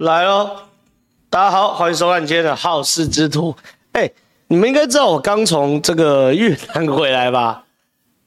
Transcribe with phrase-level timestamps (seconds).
[0.00, 0.50] 来喽！
[1.28, 3.54] 大家好，欢迎收看今天的好事之徒。
[3.92, 4.10] 哎、
[4.46, 7.62] 你们应该知道我刚从这个越南回来吧？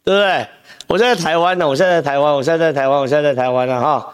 [0.04, 0.48] 对不对？
[0.86, 4.14] 我现在台湾呢，我现在在台湾，我现在在台湾，我现在在台湾了哈。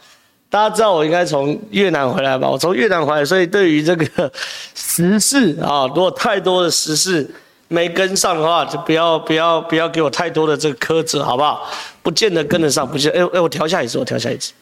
[0.49, 2.49] 大家知道我应该从越南回来吧？
[2.49, 4.31] 我从越南回来，所以对于这个
[4.73, 7.29] 时事啊，如果太多的时事
[7.67, 11.69] 没跟上的话，就不要不要不要给我太多的这个苛责，好不好？
[12.01, 13.19] 不见得跟得上，不见得。
[13.19, 14.53] 哎、哎，我调下一次，我调下一次。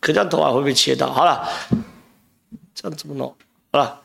[0.00, 1.12] 可这样头发会不会切到？
[1.12, 1.46] 好了。
[2.76, 3.34] 这样怎么弄？
[3.72, 3.98] 好了，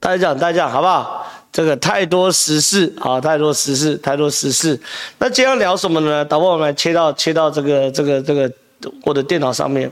[0.00, 1.24] 大家讲，大家讲，好不好？
[1.52, 4.78] 这个太多时事，啊，太多时事，太多时事。
[5.18, 6.24] 那今天要聊什么呢？
[6.24, 8.50] 导播，我们来切到切到这个这个这个
[9.04, 9.90] 我的电脑上面。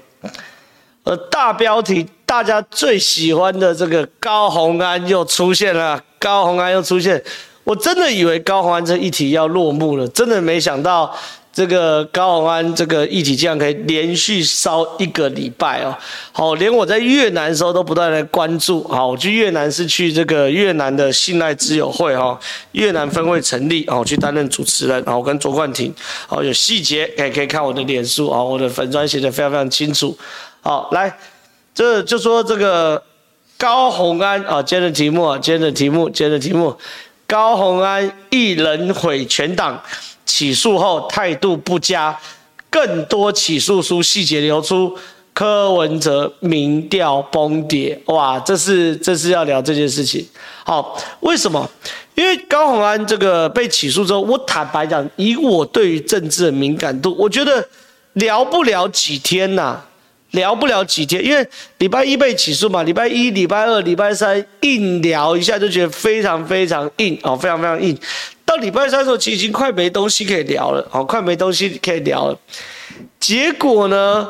[1.04, 7.23] 呃，大标题，大家最喜欢的这个高虹安又出现了，高虹安又出现。
[7.62, 11.14] 我真的以为高虹安这一题要落幕了，真的没想到。
[11.54, 15.96] 这个高虹安这个议题竟然可以连续烧一个礼拜哦，
[16.32, 18.82] 好，连我在越南的时候都不断的关注。
[18.88, 22.37] 好，我去越南是去这个越南的信赖之友会哈，
[22.73, 25.95] 越南分会成立，好，我去担任主持人，好，我跟卓冠廷，
[26.26, 30.18] 好，有细节可以可以看我的脸书啊，我的粉专写的非常非常清楚。
[30.60, 31.16] 好，来，
[31.73, 33.01] 这就说这个
[33.57, 36.76] 高虹安啊，今天的题目啊，今天的题目，今天的题目，
[37.29, 39.80] 高虹安一人毁全党。
[40.24, 42.18] 起诉后态度不佳，
[42.70, 44.96] 更多起诉书细节流出，
[45.32, 48.00] 柯文哲民调崩跌。
[48.06, 50.26] 哇，这是这是要聊这件事情。
[50.64, 51.68] 好，为什么？
[52.14, 57.68] 因为高宏安这个被起诉之后，我坦白讲，以我对于政治的敏感度，我觉得
[58.14, 59.82] 聊不了几天呐、
[60.35, 61.45] 聊不了几天，因为
[61.79, 67.99] 礼拜一被起诉嘛，礼拜一、礼拜二、礼拜三硬聊一下就觉得非常非常硬哦，非常非常硬。
[68.44, 72.38] 到礼拜三的时候，其实已经快没东西可以聊了，哦，快没东西可以聊了。
[73.19, 74.28] 结果呢，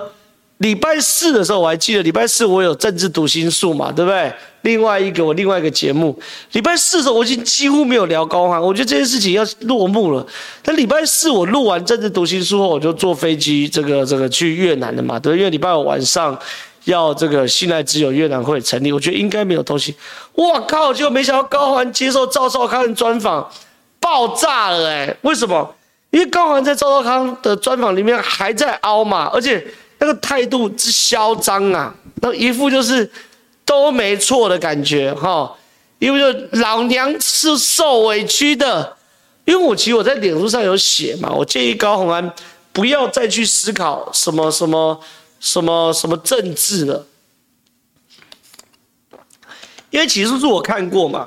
[0.59, 4.33] 礼拜四的时候，我还记得礼拜四我有政治读心术嘛，对不对？
[4.63, 6.19] 另外一个我另外一个节目，
[6.53, 10.27] 礼拜四的时候我已经几乎没有聊高虹安，我觉得这件事情要落幕了。
[10.63, 16.39] 但礼拜四我录完政治读心术后，我就坐飞机这个这个去越南了嘛，对，因为礼拜五晚上
[16.85, 19.95] 要这个信赖之友越南会成立，我觉得应该没有东西。
[20.37, 20.95] 哇靠！
[20.95, 23.47] 结果没想到高虹安接受赵少康的专访。
[24.01, 25.17] 爆炸了哎、欸！
[25.23, 25.75] 为什么？
[26.11, 29.67] 因为高虹安在赵少康的专访里面还在凹嘛，而且
[30.05, 33.11] 那个态度之嚣张啊，那一副就是
[33.65, 35.51] 都没错的感觉哈。
[35.99, 38.95] 因为就老娘是受委屈的，
[39.47, 42.31] 因为我其实我在脸书上有写嘛，我建议高虹安
[42.71, 45.01] 不要再去思考什么什么
[45.41, 47.07] 什么什么政治了，
[49.89, 51.27] 因为起诉书我看过嘛，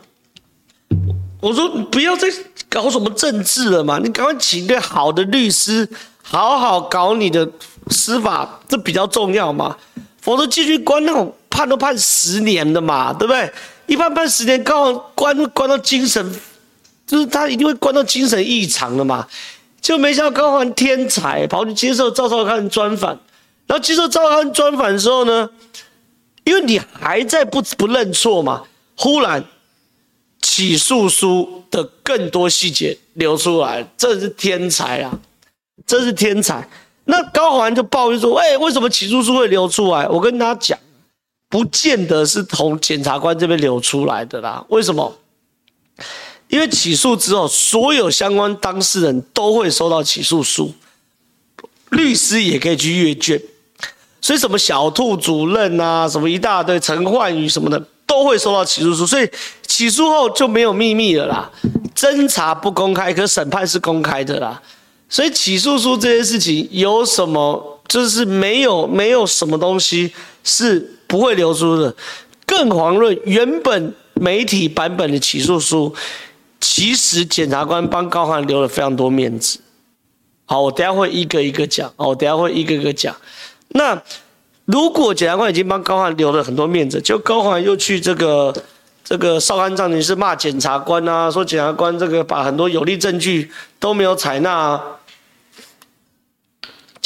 [1.42, 2.28] 我说不要再。
[2.70, 3.98] 搞什么政治了嘛？
[3.98, 5.88] 你赶快请一个好的律师，
[6.22, 7.50] 好好搞你的
[7.90, 9.76] 司法，这比较重要嘛。
[10.22, 13.52] 否则继续关那种判都判十年的嘛，对不对？
[13.86, 16.40] 一判判十年，刚好关关到精神，
[17.06, 19.28] 就是他一定会关到精神异常的嘛。
[19.80, 23.12] 就没想到高虹安天才，跑去接受赵少康专访，
[23.68, 25.50] 然后接受赵少康专访的时候呢，
[26.44, 28.64] 因为你还在不不认错嘛，
[28.96, 29.44] 忽然。
[30.40, 35.20] 起诉书的更多细节流出来，这是天才啊！
[35.86, 36.68] 这是天才。
[37.08, 40.78] 那高虹安就抱怨说：“哎、为什么起诉书会流出来？”我跟他讲，
[41.50, 44.64] 不见得是从检察官这边流出来的啦。
[44.70, 45.18] 为什么？
[46.48, 50.74] 因为起诉之后，所有相关当事人都会收到起诉书，
[51.90, 53.42] 律师也可以去阅卷。
[54.22, 57.84] 所以什么小兔主任啊，什么一大堆陈焕宇什么的。
[58.08, 59.30] 都会收到起诉书，所以
[59.68, 61.52] 起诉后就没有秘密了啦。
[61.94, 64.60] 侦查不公开，可审判是公开的啦。
[65.10, 70.14] 所以起诉书这件事情有什么，就是没有没有什么东西
[70.44, 71.96] 是不会流出的。
[72.46, 75.94] 更遑论原本媒体版本的起诉书，
[76.60, 79.60] 其实检察官帮高翰留了非常多面子。
[80.46, 81.92] 好，我等下会一个一个讲。
[81.96, 83.16] 好，我等下会一个一个讲。
[83.70, 84.02] 那。
[84.70, 88.54] 如果检察官已经帮高翰留了很多面子，就高翰又去这个
[89.02, 93.50] 这个少安葬仪是骂检察官啊，说检察官这个把很多有力证据
[93.80, 94.78] 都没有采纳，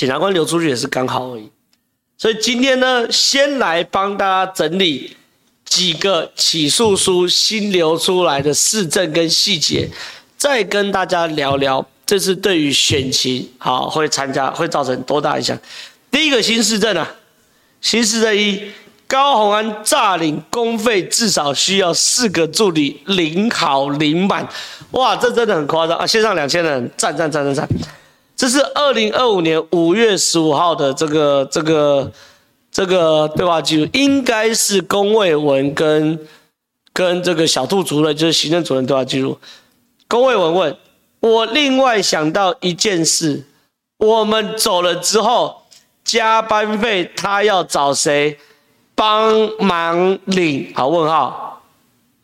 [0.01, 1.47] 检察官流出去也是刚好而已。
[2.17, 5.15] 所以今天呢，先来帮大家整理
[5.63, 9.87] 几个起诉书新流出来的事证跟细节，
[10.35, 15.55] 再跟大家聊聊这次对于选情好会参加会造成多大影响。
[16.09, 17.07] 第一个新事证啊。
[17.79, 18.59] 新事证一，
[19.07, 24.49] 高虹安诈领公费至少需要四个助理领好领满，
[24.93, 26.07] 哇，这真的很夸张啊！
[26.07, 27.69] 线上两千人，赞赞赞赞赞！
[28.41, 32.11] 这是二零二五年五月十五号的这个这个
[32.71, 36.19] 这个对话记录应该是龚卫文跟
[36.91, 39.37] 跟这个小兔主任，就是行政主任对话记录。
[40.07, 40.77] 龚卫文问
[41.19, 43.45] 我，另外想到一件事，
[43.99, 45.61] 我们走了之后，
[46.03, 48.39] 加班费他要找谁
[48.95, 50.73] 帮忙领？
[50.73, 51.61] 好问号，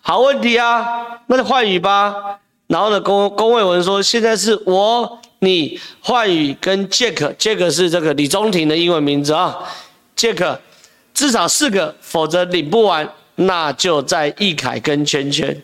[0.01, 2.39] 好问题啊，那就换语吧。
[2.65, 9.57] 然后呢，龚龚卫文说，现在是我你换语跟 Jack，Jack 是这个李宗廷的英文名字啊
[10.15, 10.59] ，Jack
[11.13, 15.63] 至少四个，否则领不完，那就在易凯跟圈圈。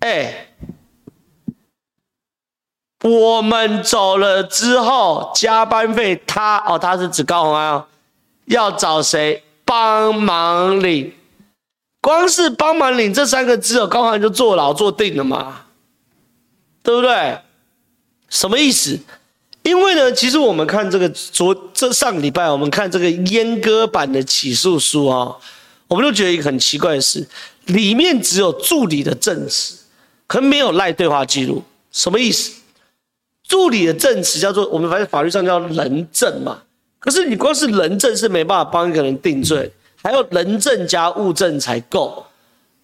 [0.00, 0.48] 哎，
[3.02, 7.86] 我们走了之后，加班费他哦，他是指高虹安哦，
[8.46, 11.14] 要找谁帮忙领？
[12.02, 15.66] 光是帮忙领这三个字哦，高虹安就坐牢坐定了嘛，
[16.82, 17.38] 对不对？
[18.30, 18.98] 什么意思？
[19.62, 25.36] 因为呢，其实我们看这个昨这上个礼拜，我们看这个阉割版的起诉书啊，
[25.86, 27.28] 我们就觉得一个很奇怪的事，
[27.66, 29.76] 里面只有助理的证词，
[30.26, 31.62] 可没有赖对话记录，
[31.92, 32.52] 什么意思？
[33.46, 36.62] 助理的证词叫做我们反正法律上叫人证嘛，
[36.98, 39.70] 可是你光是人证是没办法帮一个人定罪。
[40.02, 42.24] 还要人证加物证才够，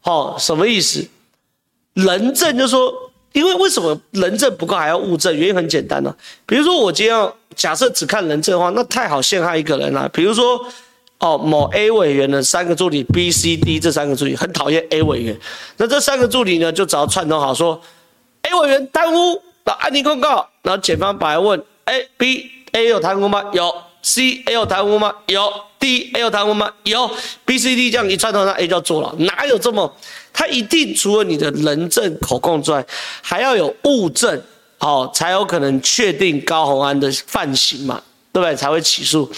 [0.03, 1.09] 好，什么意思？
[1.95, 3.06] 人证就说，
[3.37, 5.37] 因为为什么人证不够还要物证？
[5.37, 6.17] 原因很简单呢、
[6.47, 10.59] 比如说我今天要假设只看人证的话，那太好陷害一个人了、比如说，
[11.19, 15.39] 哦，某 A 委员的三个助理 B、C、D 这三个助理很讨厌 A 委员，
[15.77, 17.79] 那这三个助理呢就只要串通好说
[18.41, 23.45] ，A 委员贪污，那案情控告，然后检方白问，A、B、A 有贪污吗？
[23.53, 23.71] 有。
[24.07, 25.13] C A 有贪污吗？
[25.27, 25.53] 有。
[25.81, 26.73] D A 有贪污吗？
[26.85, 27.11] 有。
[27.45, 29.93] B C D 这样一串通，那 A 就要坐牢，哪有这么？
[30.33, 32.87] 他一定除了你的人证口供之外，
[33.21, 34.41] 还要有物证，
[34.79, 38.01] 哦，才有可能确定高宏安的犯行嘛，
[38.33, 38.55] 对不对？
[38.55, 39.29] 才会起诉。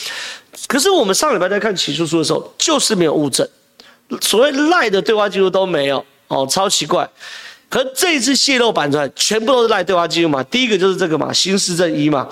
[0.67, 3.49] 可是我们上礼拜在看起诉书的时候，就是没有物证，
[4.21, 7.09] 所谓赖的对话记录都没有，哦，超奇怪。
[7.71, 10.43] 可是这一次泄露版出来，全部都是赖对话记录嘛。
[10.44, 12.29] 第一个就是这个嘛，新事证一嘛，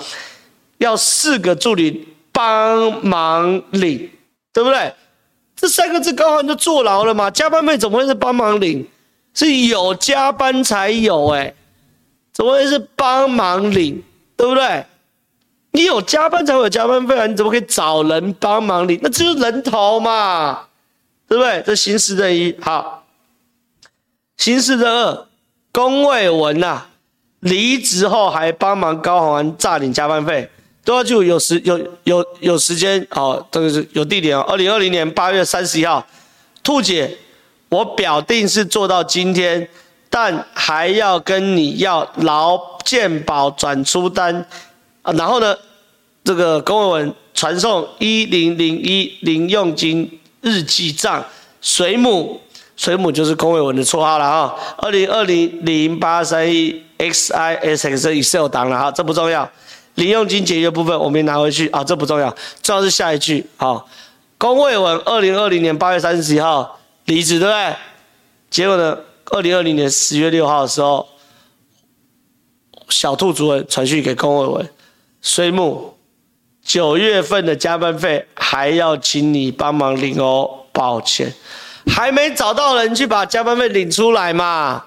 [0.77, 2.07] 要四个助理。
[2.37, 4.11] 帮忙领，
[4.53, 4.93] 对不对？
[5.55, 7.31] 这三个字高虹安就坐牢了嘛？
[7.31, 8.87] 加班费怎么会是帮忙领？
[9.33, 11.51] 是有加班才有哎，
[12.31, 14.03] 怎么会是帮忙领？
[14.35, 14.85] 对不对？
[15.71, 17.25] 你有加班才会有加班费啊？
[17.25, 18.99] 你怎么可以找人帮忙领？
[19.01, 20.67] 那这就是人头嘛，
[21.27, 21.63] 对不对？
[21.65, 23.03] 这刑事的一好，
[24.37, 25.27] 刑事的二，
[25.71, 26.85] 龚卫文呐、
[27.39, 30.47] 离职后还帮忙高虹安诈领加班费。
[30.87, 34.39] 都要就有时有有有时间哦，这个是有地点哦。
[34.47, 36.01] 二零二零年八月三十一号，
[36.63, 37.17] 兔姐，
[37.67, 39.67] 我表定是做到今天，
[40.09, 44.33] 但还要跟你要劳健保转出单
[45.01, 45.11] 啊。
[45.11, 45.53] 然后呢，
[46.23, 50.09] 这个公卫文传送一零零一零用金
[50.39, 51.21] 日记账，
[51.59, 52.39] 水母
[52.77, 54.55] 水母就是龚伟文的绰号了哈。
[54.77, 59.51] 二零二零零八三一 XISX Excel 档了哈，这不重要。
[59.97, 63.83] 零用金解约部分我没拿回去啊，这不重要，重要是下一句啊。
[64.37, 67.75] 公卫文二零二零年八月三十一号离职，对不对？
[68.51, 68.95] 结果呢，
[69.31, 71.07] 二零二零年十月六号的时候，
[72.89, 74.69] 小兔主任传讯给公卫文，
[75.23, 75.97] 水木
[76.63, 81.33] 九月份的加班费还要请你帮忙领哦，抱歉，
[81.87, 84.85] 还没找到人去把加班费领出来嘛？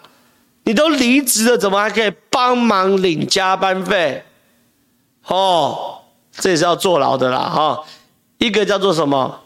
[0.62, 4.22] 你都离职了，怎么还可以帮忙领加班费？
[5.30, 5.98] 哦，
[6.32, 7.84] 这也是要坐牢的啦，哈、哦。
[8.38, 9.40] 一个叫做什么？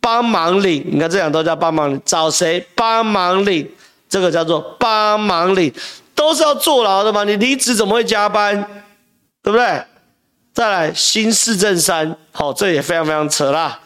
[0.00, 3.68] 帮忙领，你看这两都叫帮忙领，找谁帮忙领？
[4.08, 5.72] 这个叫做帮忙领，
[6.14, 7.24] 都是要坐牢的嘛。
[7.24, 8.56] 你离职怎么会加班？
[9.42, 9.82] 对不对？
[10.54, 13.80] 再来新市镇三，好、哦，这也非常非常扯啦。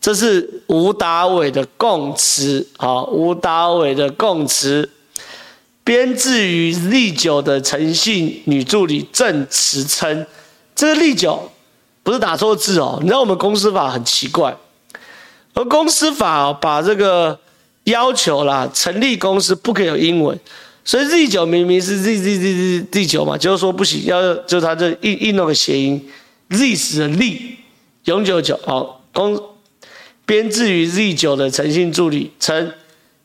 [0.00, 4.88] 这是吴达伟的供词，好、哦，吴达伟的供词，
[5.84, 10.26] 编自于历久的陈姓女助理证词称。
[10.76, 11.50] 这个历久
[12.02, 14.54] 不是打错字哦，你知道我们公司法很奇怪，
[15.54, 17.40] 而公司法把这个
[17.84, 20.38] 要求啦，成立公司不可以有英文，
[20.84, 26.08] 所以历九明明是 z z z z 历久嘛，就是说不行，要就它这印印那个谐音
[26.50, 27.56] ，this 的历
[28.04, 29.42] 永久久哦，公
[30.26, 32.72] 编制于历九的诚信助理称，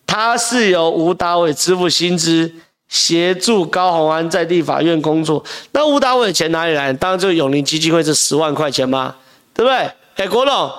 [0.07, 2.51] 他是由吴达伟支付薪资。
[2.91, 6.91] 协助高虹安在立法院工作，那吴达伟的钱哪里来？
[6.91, 9.15] 当然就永龄基金会这十万块钱吗？
[9.53, 9.89] 对不对？
[10.17, 10.69] 哎，国龙，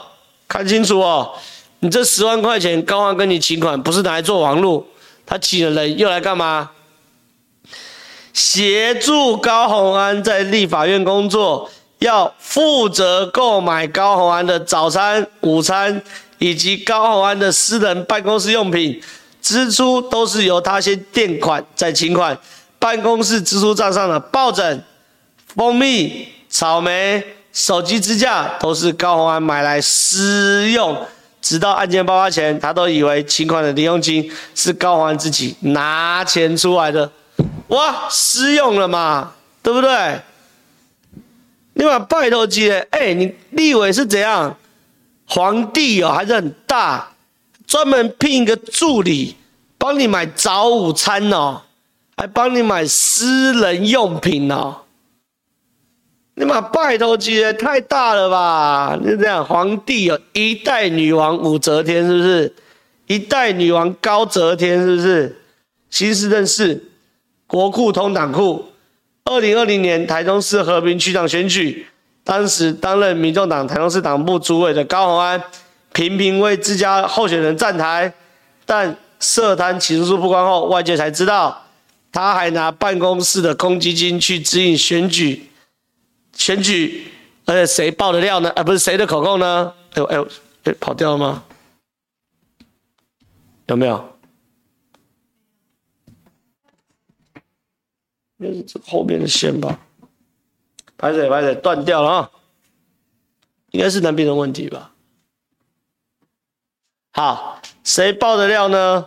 [0.46, 1.32] 看清楚哦，
[1.80, 4.86] 你这十万块钱，高虹安跟你请款，不是拿来做网路，
[5.24, 6.70] 他请了人又来干嘛？
[8.34, 16.02] 协助高虹安在立法院工作，要负责购买高虹安的早餐、午餐
[16.36, 19.02] 以及高虹安的私人办公室用品，
[19.42, 22.38] 支出都是由他先垫款再请款。
[22.78, 24.82] 办公室支出账上的抱枕、
[25.54, 27.22] 蜂蜜、草莓、
[27.52, 30.96] 手机支架都是高虹安买来私用，
[31.40, 37.10] 直到案件爆发前，他都以为请款的零用金是高虹安自己拿钱出来的。
[37.68, 39.32] 哇，私用了嘛，
[39.62, 40.20] 对不对？
[41.74, 44.56] 你把拜托接，哎、你立委是怎样？
[45.26, 47.11] 皇帝哦，还是很大，
[47.72, 49.34] 专门聘一个助理
[49.78, 51.62] 帮你买早午餐哦，
[52.18, 54.76] 还帮你买私人用品哦。
[56.34, 58.94] 你妈拜托接，太大了吧？
[59.02, 62.54] 就这样，皇帝哦，一代女王武则天是不是？
[63.06, 65.40] 一代女王高则天是不是？
[65.88, 66.90] 新市镇是
[67.46, 68.66] 国库通党库。
[69.24, 71.86] 二零二零年台中市和平区长选举，
[72.22, 75.42] 当时担任民众党台中市党部主委的高虹安，
[75.92, 78.12] 频频为自家候选人站台，
[78.64, 81.66] 但涉贪起诉书曝光后，外界才知道，
[82.10, 85.50] 他还拿办公室的公积金去指引选举，
[86.34, 87.12] 选举，
[87.44, 88.50] 而且谁爆的料呢？
[88.56, 89.72] 而、不是谁的口供呢？
[89.94, 90.28] 哎呦哎呦，
[90.64, 91.44] 哎，跑掉了吗？
[93.66, 94.08] 有没有？
[98.38, 99.78] 应该是这后面的线吧，
[100.96, 102.30] 拍水拍水断掉了啊，
[103.70, 104.90] 应该是那边的问题吧。
[107.14, 109.04] 好，谁爆的料呢？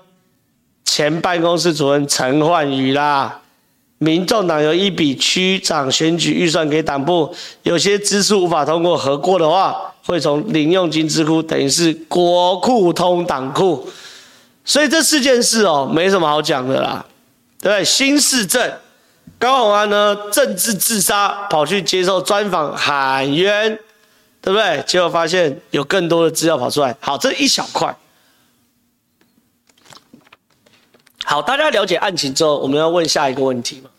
[0.83, 3.41] 前办公室主任陈焕宇啦。
[3.97, 7.33] 民众党有一笔区长选举预算给党部，
[7.63, 13.89] 有些支出无法通过核过的话，会从零用金支库，等于是国库通党库。
[14.63, 17.03] 所以这四件事哦，没什么好讲的啦，
[17.59, 17.83] 对？
[17.83, 18.71] 新市镇。
[19.39, 23.79] 高虹安呢，政治自杀，跑去接受专访喊冤，
[24.45, 24.83] 对不对？
[24.85, 26.95] 结果发现有更多的资料跑出来。
[26.99, 27.97] 好，这一小块。
[31.23, 33.89] 好，大家了解案情之后，我们要问下一个问题嘛？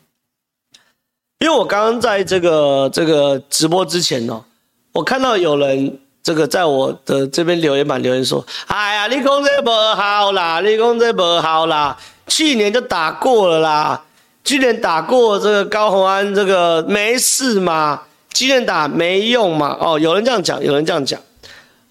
[1.41, 4.45] 因为我刚刚在这个这个直播之前哦，
[4.93, 11.99] 我看到有人这个在我的这边留言板留言说：“哎呀，你讲这不好啦，你讲这不好啦，
[12.29, 14.05] 去年就打过了啦。”
[14.47, 18.03] 去年打过这个高虹安，这个没事嘛？
[18.37, 19.75] 今年打没用嘛？
[19.81, 21.19] 哦，有人这样讲，有人这样讲。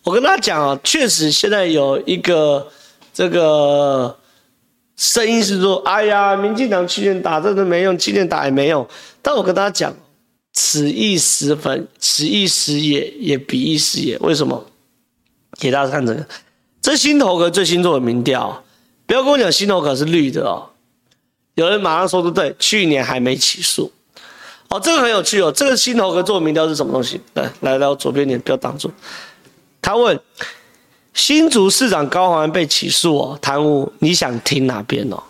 [0.04, 2.68] 我跟他讲啊，确实现在有一个
[3.12, 4.16] 这个
[4.96, 8.88] 声音是说，哎呀，民进党去年打这个没用，今年打也没用。
[9.24, 9.92] 但我跟他讲，
[10.54, 14.16] 此一时分，此一时也，也彼一时也。
[14.20, 14.64] 为什么？
[15.60, 16.28] 给大家看这个，
[16.80, 18.64] 这新头壳最新做的民调，
[19.08, 20.70] 不要跟我讲新头壳是绿的哦。
[21.56, 23.92] 有人马上说的对，去年还没起诉，
[24.76, 25.50] 哦，这个很有趣哦。
[25.52, 27.22] 这个新头壳做民调是什么东西？
[27.34, 28.92] 来来到，左边点不要挡住。
[29.82, 30.20] 他问
[31.14, 35.24] 新竹市长高虹安被起诉哦，贪污，你想听哪边哦？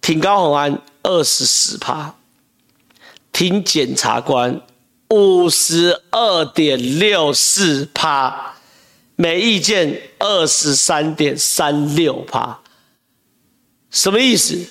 [0.00, 2.14] 挺高虹安二十四趴，
[3.32, 4.60] 挺检察官
[5.08, 8.54] 五十二点六四趴，
[9.16, 12.60] 没意见二十三点三六趴。
[13.90, 14.64] 什么意思？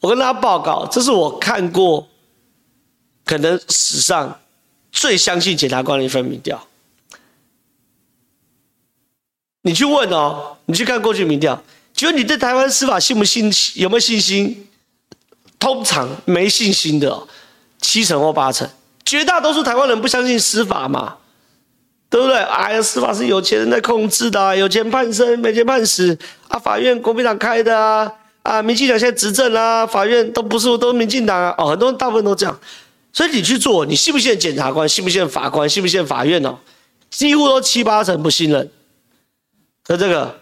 [0.00, 2.08] 我跟大家报告，这是我看过
[3.24, 4.40] 可能史上
[4.92, 6.66] 最相信检察官的一份民调。
[9.62, 11.62] 你去问哦，你去看过去民调，
[11.92, 13.52] 觉得你对台湾司法信不信？
[13.74, 14.68] 有没有信心？
[15.58, 17.26] 通常没信心的，
[17.80, 18.68] 七成或八成，
[19.04, 21.18] 绝大多数台湾人不相信司法嘛。
[22.10, 22.38] 对不对？
[22.38, 26.58] 哎呀，司法是有钱人在控制的，有钱判生，没钱判死啊！
[26.58, 28.10] 法院国民党开的啊！
[28.48, 31.54] 啊，民进党现在执政啊，法院都不是都民进党啊！
[31.58, 32.60] 哦，很多人大部分都这样，
[33.12, 34.88] 所以你去做，你信不信检察官？
[34.88, 35.68] 信不信法官？
[35.68, 36.56] 信不信法院哦？
[37.10, 38.70] 几乎都七八成不信任。
[39.84, 40.40] 可这个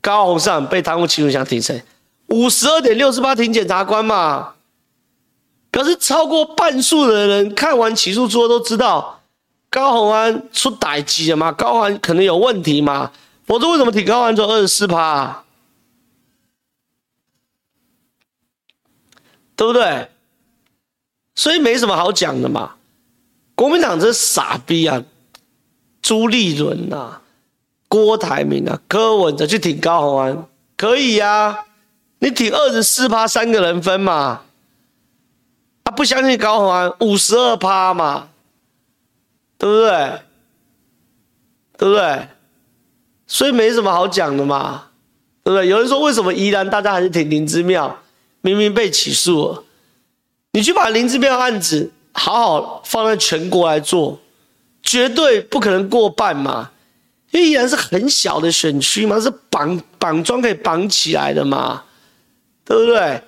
[0.00, 1.82] 高虹安被贪污起诉，想提谁？
[2.28, 4.54] 五十二点六十八挺检察官嘛。
[5.70, 9.20] 可是超过半数的人看完起诉书都知道。
[9.68, 11.52] 高虹安出代志了嘛？
[11.52, 13.10] 高虹安可能有问题嘛？
[13.44, 15.44] 否则为什么挺高安做二十四趴？
[19.58, 20.08] 对不对？
[21.34, 22.76] 所以没什么好讲的嘛。
[23.56, 25.02] 国民党这傻逼啊！
[26.00, 27.20] 朱立伦呐，
[27.88, 30.46] 郭台铭啊，柯文哲去挺高宏安，
[30.76, 31.64] 可以呀、啊？
[32.20, 34.42] 你挺二十四趴，三个人分嘛？
[35.82, 38.28] 他、啊、不相信高虹安，五十二趴嘛？
[39.58, 40.22] 对不对？
[41.76, 42.28] 对不对？
[43.26, 44.84] 所以没什么好讲的嘛，
[45.42, 45.66] 对不对？
[45.66, 47.98] 有人说为什么宜兰大家还是挺林之妙，
[48.48, 49.64] 明明被起诉了，
[50.52, 54.18] 你去把林志彪案子好好放在全国来做，
[54.82, 56.70] 绝对不可能过半嘛，
[57.30, 61.82] 因为依然是很小的选区嘛，是绑绑桩可以绑起来的嘛，
[62.64, 63.20] 对不对？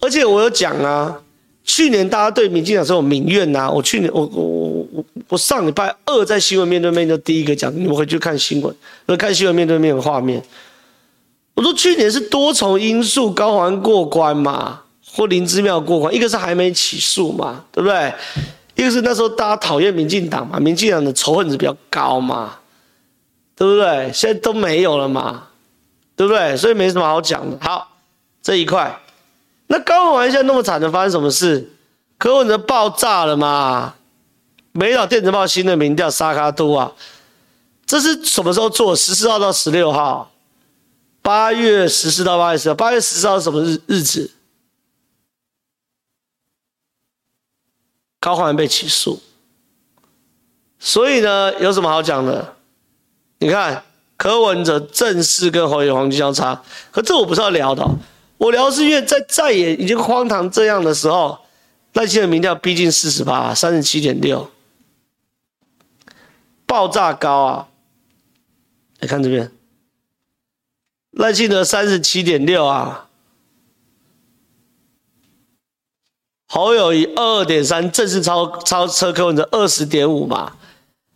[0.00, 1.20] 而且我有讲啊，
[1.64, 8.74] 去年大家对民进党是有民怨呐、啊，我去年我我我我上礼拜二在新闻面对面就第一个讲，你们回去看新闻，
[9.06, 10.42] 就看新闻面对面的画面，
[11.54, 14.80] 我说去年是多重因素，高环过关嘛。
[15.14, 18.14] 或林之妙过关，一个是还没起诉嘛，对不对？
[18.76, 22.54] 一个是那时候大家讨厌民进党嘛，民进党的仇恨值比较高嘛，
[23.54, 24.10] 对不对？
[24.14, 25.48] 现在都没有了嘛，
[26.16, 26.56] 对不对？
[26.56, 27.58] 所以没什么好讲的。
[27.60, 27.86] 好，
[28.42, 28.98] 这一块，
[29.66, 31.70] 那高虹安现在那么惨的，发生什么事？
[32.16, 33.92] 柯文哲爆炸了嘛？
[34.72, 36.90] 美岛电子报新的民调沙卡都啊，
[37.84, 38.96] 这是什么时候做？
[38.96, 40.31] 十四号到十六号，
[41.22, 44.30] 八月十四到八月十号，八月十四号是什么日日子？
[48.18, 49.20] 高虹安被起诉，
[50.78, 52.56] 所以呢，有什么好讲的？
[53.38, 53.84] 你看
[54.16, 56.62] 柯文哲正式跟侯友宜黄金交叉，
[56.92, 57.84] 可这我不是要聊的，
[58.38, 61.38] 我聊是因为在在也已经荒唐这样的时候，
[61.94, 64.48] 赖清德民调逼近四十八，三十七点六，
[66.64, 67.68] 爆炸高啊！
[69.00, 69.50] 你看这边，
[71.12, 73.08] 赖清德三十七点六啊。
[76.48, 80.52] 侯友宜二二点三，正式超超车柯文哲二十点五嘛？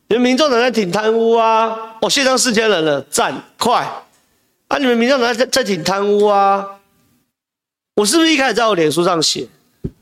[0.09, 1.97] 你们民众党在挺贪污啊？
[2.01, 3.87] 我线上四千人了，赞快！
[4.69, 6.65] 啊，你们民众党在在挺贪污啊？
[7.97, 9.47] 我是不是一开始在我脸书上写，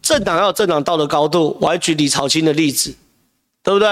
[0.02, 1.56] 政党要有政党道德高度？
[1.60, 2.94] 我还举李朝清的例子，
[3.62, 3.88] 对不对？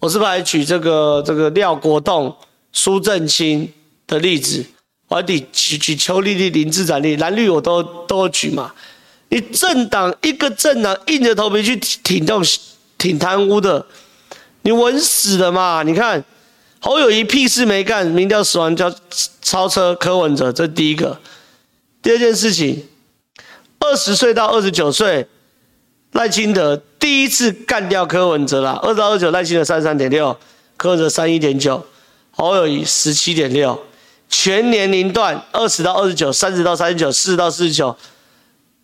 [0.00, 2.36] 我是不是还举这个这个廖国栋、
[2.72, 3.72] 苏正清
[4.06, 4.64] 的例子？
[5.14, 8.74] 我还举举邱丽丽、林志展例，蓝绿我都都举嘛？
[9.28, 12.42] 你政党一个政党硬着头皮去挺这种
[12.98, 13.86] 挺贪污的，
[14.62, 15.84] 你稳死了嘛？
[15.84, 16.24] 你看
[16.80, 18.92] 侯友谊屁事没干，民调死亡叫
[19.40, 21.20] 超车柯文哲，这是第一个。
[22.02, 22.84] 第二件事情，
[23.78, 25.28] 二十岁到二十九岁
[26.10, 30.36] 赖清德第一次干掉柯文哲了，二到二十九赖清德三十三点六，
[30.76, 31.86] 柯文哲三一点九，
[32.32, 33.80] 侯友谊十七点六，
[34.36, 37.96] 全年龄段二十到二十九，三十到三十九，四十到四十九。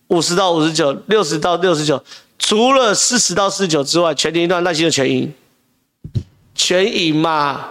[0.06, 2.02] 五十到五十九，六十到六十九，
[2.38, 5.32] 除了四十到四十九之外，全年龄段那些的全赢，
[6.54, 7.68] 全赢嘛，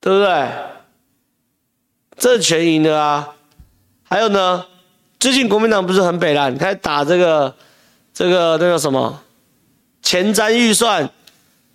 [0.00, 0.48] 对不对？
[2.16, 3.28] 这是全赢的啊。
[4.04, 4.64] 还有呢，
[5.20, 7.54] 最近国民党不是很北烂，开始打这个
[8.14, 9.22] 这个那个什么
[10.00, 11.10] 前瞻预算，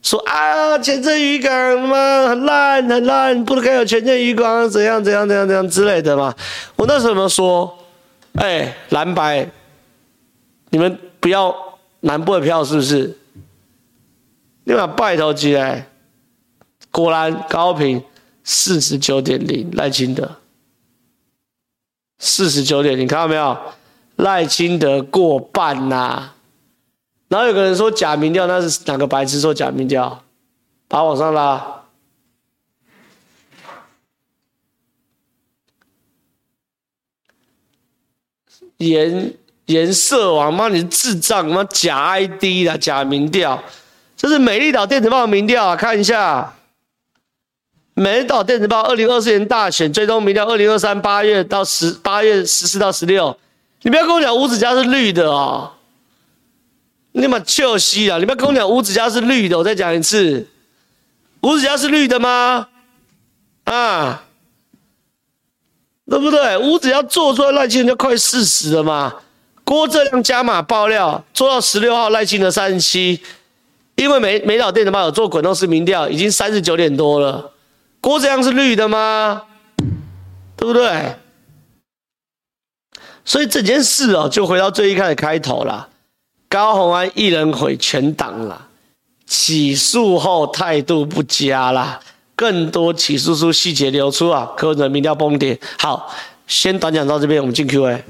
[0.04, 6.36] 说啊前镇渔港嘛很烂很烂，不能该有前镇渔港怎样怎样怎样怎样之类的嘛。
[6.76, 7.80] 我那时候有没有说？
[8.34, 9.48] 哎，蓝白，
[10.72, 11.56] 你们不要
[12.02, 13.16] 南部的票是不是？
[14.64, 15.88] 你把拜头起来，
[16.90, 18.04] 果然高频
[18.44, 20.38] 四十九点零赖清德，
[22.18, 23.58] 四十九点零，看到没有？
[24.16, 26.36] 赖清德过半呐、啊。
[27.34, 30.24] 然后有个人说假民调，那是哪个白痴说假民调？
[30.88, 31.82] 把它往上拉。
[38.78, 39.34] 颜
[39.66, 41.64] 颜色王，妈你智障吗？
[41.72, 43.64] 假 ID 啦，假民调，
[44.16, 46.54] 这是美丽岛电子报的民调啊，看一下。
[47.96, 53.36] 美丽岛电子报二零二四年大选最终民调，二零二三八月到十八月十四到十六，
[53.82, 55.72] 你不要跟我讲五子家是绿的哦，
[57.14, 58.18] 你妈臭西啊！
[58.18, 60.48] 你不要跟我讲吴子嘉是绿的，我再讲一次，
[61.42, 62.68] 吴子嘉是绿的吗？
[63.66, 64.24] 啊？
[66.10, 66.58] 对不对？
[66.58, 69.16] 吴子嘉做出来赖清德就快四十了嘛。
[69.64, 73.22] 郭正亮加码爆料，做到十六号赖清德三十七，
[73.96, 77.52] 因为美美岛电子报有做滚动式民调，已经三十九点多了。
[78.02, 79.44] 郭正亮是绿的吗？
[80.58, 81.16] 对不对？
[83.24, 85.90] 所以整件事哦，就回到最一开始开头了。
[86.54, 88.70] 高虹安一人毁全党了，
[89.26, 92.00] 起诉后态度不佳了。
[92.36, 95.60] 更多起诉书细节流出啊，柯文哲民调崩跌。
[95.80, 96.14] 好，
[96.46, 98.04] 先短讲到这边，我们进 Q&A。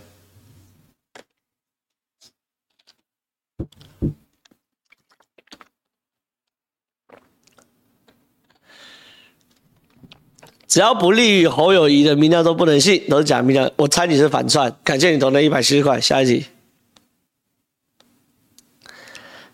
[10.67, 13.71] 只要不利于侯友宜的民调都不能信，都是假民调。
[13.77, 16.01] 我猜你是反串，感谢你投的一百七十块。
[16.01, 16.45] 下一集，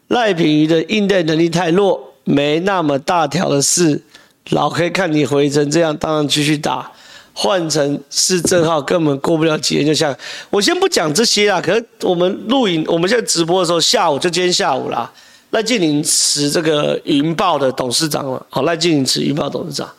[0.09, 4.03] 赖品妤的应对能力太弱，没那么大条的事。
[4.49, 6.91] 老黑看你回成这样，当然继续打。
[7.31, 10.13] 换成是正浩，根本过不了几天就像
[10.49, 11.61] 我先不讲这些啦。
[11.61, 15.09] 可是我们录影，我们现在直播的时候，下午就今天下午啦。
[15.51, 19.89] 赖劲霖辞这个云豹的董事长了，好，赖劲霖辞云豹董事长。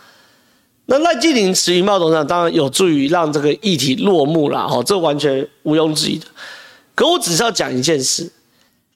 [0.87, 6.27] 那赖劲霖辞云豹董事长，当然有助于让这个议题落幕啦，哦，这完全毋庸置疑的。
[6.94, 8.31] 可我只是要讲一件事，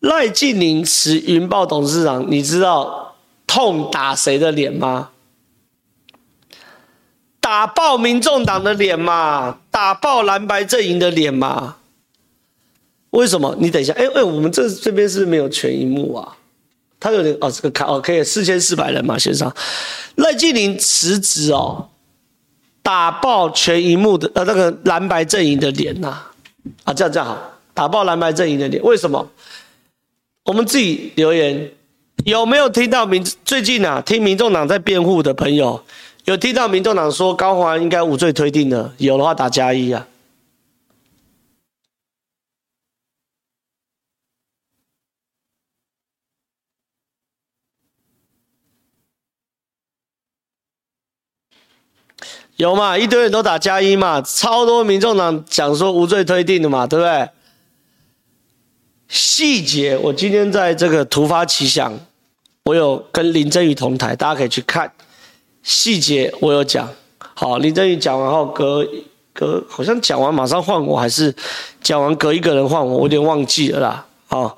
[0.04, 5.10] 赖劲霖辞云豹董事长，你知道痛打谁的脸吗？
[7.40, 11.76] 打爆民众党的脸嘛，打爆蓝白阵营的脸嘛。
[13.10, 13.56] 为什么？
[13.58, 16.36] 你等一下，哎哎，我们这这边是没有全荧幕啊？
[17.00, 19.54] 他有点哦，这个卡哦，可以四千四百人嘛，线上。
[20.16, 21.88] 赖劲霖辞职哦，
[22.82, 26.20] 打爆全荧幕的呃那个蓝白阵营的脸呐，
[26.84, 27.38] 啊，这样这样好，
[27.72, 28.82] 打爆蓝白阵营的脸。
[28.82, 29.26] 为什么？
[30.44, 31.72] 我们自己留言，
[32.26, 35.82] 有没有听到民最近啊听民众党在辩护的朋友，
[36.26, 38.92] 有听到民众党说高虹安应该无罪推定的？
[38.98, 40.06] 有的话打加一啊。
[52.56, 52.96] 有嘛？
[52.98, 57.30] 一堆人都打加一嘛，超多民众党讲说无罪推定的嘛，对不对？
[59.14, 61.96] 细节我今天在这个突发奇想，
[62.64, 64.92] 我有跟林珍羽同台，大家可以去看
[65.62, 66.88] 细节，我有讲。
[67.34, 68.84] 好，林珍羽讲完后隔
[69.32, 71.32] 隔好像讲完马上换我，还是
[71.80, 74.04] 讲完隔一个人换我，我有点忘记了啦。
[74.26, 74.56] 好，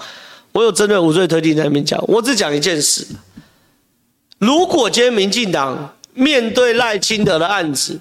[0.52, 3.06] 我有针对无罪推定在那边讲，我只讲一件事：
[4.38, 5.92] 如果今天民进党。
[6.18, 8.00] 面对赖清德的案子，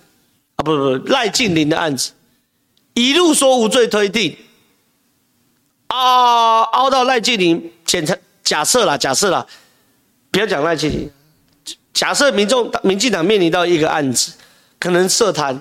[0.55, 2.13] 啊不不不，赖静林的案子，
[2.93, 4.37] 一路说无罪推定，
[5.87, 6.44] 啊
[6.85, 9.45] 凹到赖劲霖检查，假设啦假设啦，
[10.29, 11.09] 不要讲赖劲霖，
[11.93, 14.33] 假设民众民进党面临到一个案子，
[14.79, 15.59] 可能涉贪，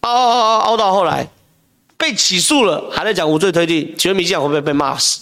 [0.00, 1.28] 凹凹凹凹到后来
[1.98, 5.20] 被起诉了，还在讲无罪推定，请问民进党会不会被骂死？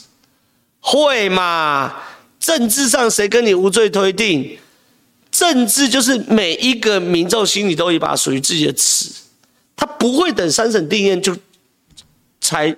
[0.79, 1.93] 会嘛？
[2.39, 4.59] 政治上谁跟你无罪推定？
[5.33, 9.11] 政治就是每一个民众心里都有一把属于自己的尺，
[9.75, 11.37] 他不会等三审定谳就
[12.41, 12.77] 才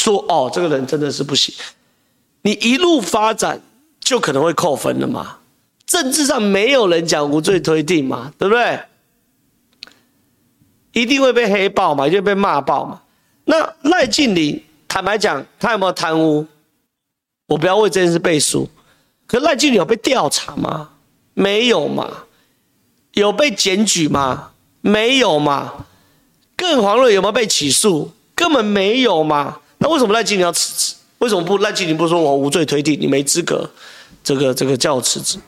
[0.00, 1.54] 说哦，这个人真的是不行。
[2.42, 3.60] 你一路发展
[4.00, 5.36] 就可能会扣分了嘛。
[5.86, 8.80] 政治上没有人讲无罪推定嘛，对不对？
[10.92, 13.02] 一定会被黑爆嘛，一定会被骂爆嘛。
[13.44, 16.46] 那赖劲霖坦白讲，他有没有贪污？
[17.46, 18.68] 我不要为这件事背书。
[19.26, 20.90] 可赖劲霖有被调查吗？
[21.34, 22.24] 没有嘛？
[23.12, 24.52] 有被检举吗？
[24.80, 25.86] 没有嘛？
[26.56, 28.12] 更遑论有没有被起诉？
[28.34, 29.58] 根本没有嘛？
[29.80, 30.94] 那为什么赖劲霖要辞职？
[31.18, 32.98] 为什么不赖劲霖不说我无罪推定？
[33.00, 33.68] 你没资格，
[34.22, 35.38] 这个这个叫我辞职？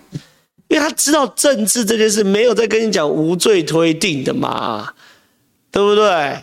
[0.69, 4.93] 因为他知道政治这件事没有在跟你讲无罪推定的嘛，
[5.71, 6.43] 对不对？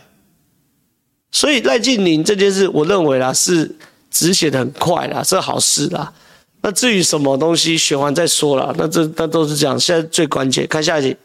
[1.32, 3.75] 所以赖劲霖这件事，我认为啦是
[4.10, 6.13] 止血的很快啦，是好事啦。
[6.62, 9.80] 那至于什么东西选完再说了，那这那都是这样。
[9.80, 11.17] 现在最关键，看下一集，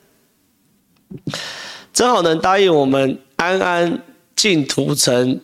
[1.93, 4.03] 正好能答应我们安安
[4.37, 5.41] 进土城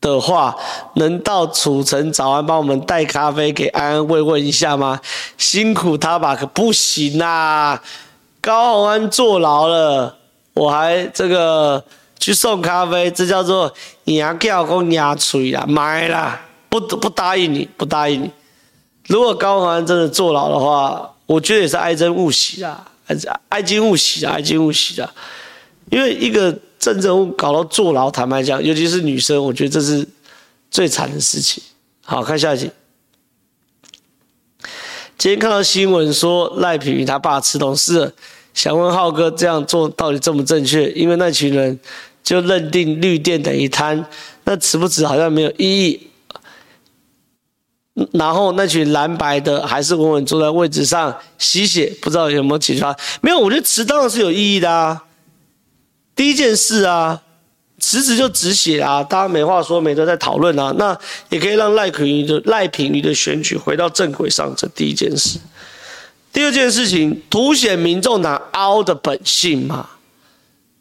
[0.00, 0.56] 的话，
[0.94, 4.98] 能到楚城早安帮我们带咖啡给安安慰问一下吗？
[5.36, 7.82] 辛苦他吧，可不行啊！
[8.40, 10.16] 高虹安坐牢了，
[10.54, 11.84] 我还这个
[12.18, 13.70] 去送咖啡，这叫做
[14.04, 18.30] 牙叫公牙吹啦，买啦，不不答应你，不答应你。
[19.08, 25.12] 如果高虹安真的坐牢的话，我觉得也是哀矜勿喜啊，还是哀矜勿喜啊，哀矜勿喜啊。
[25.90, 30.08] 因为一个政治人物搞到坐牢，坦白讲，尤其是女生，我觉得这是
[30.70, 31.62] 最惨的事情。
[32.02, 32.70] 好，看下一集。
[35.18, 38.14] 今天看到新闻说赖品妤他爸吃董事，
[38.54, 40.90] 想问浩哥这样做到底正不正确？
[40.92, 41.78] 因为那群人
[42.24, 44.06] 就认定绿电等于贪，
[44.44, 46.08] 那辞不辞好像没有意义。
[48.14, 52.96] 然后那群蓝白的还是稳稳坐在位置上吸血，不知道有没有起床？
[53.20, 55.04] 没有，我觉得辞当然是有意义的啊。
[56.20, 57.22] 第一件事啊，
[57.78, 60.70] 辞职就止血啊，大家没话说，没得再讨论啊。
[60.76, 60.94] 那
[61.30, 65.38] 也可以让赖品妤的赖品妤的选举回到正轨上，这第一件事。
[66.30, 69.88] 第二件事情，凸显民众党凹的本性嘛，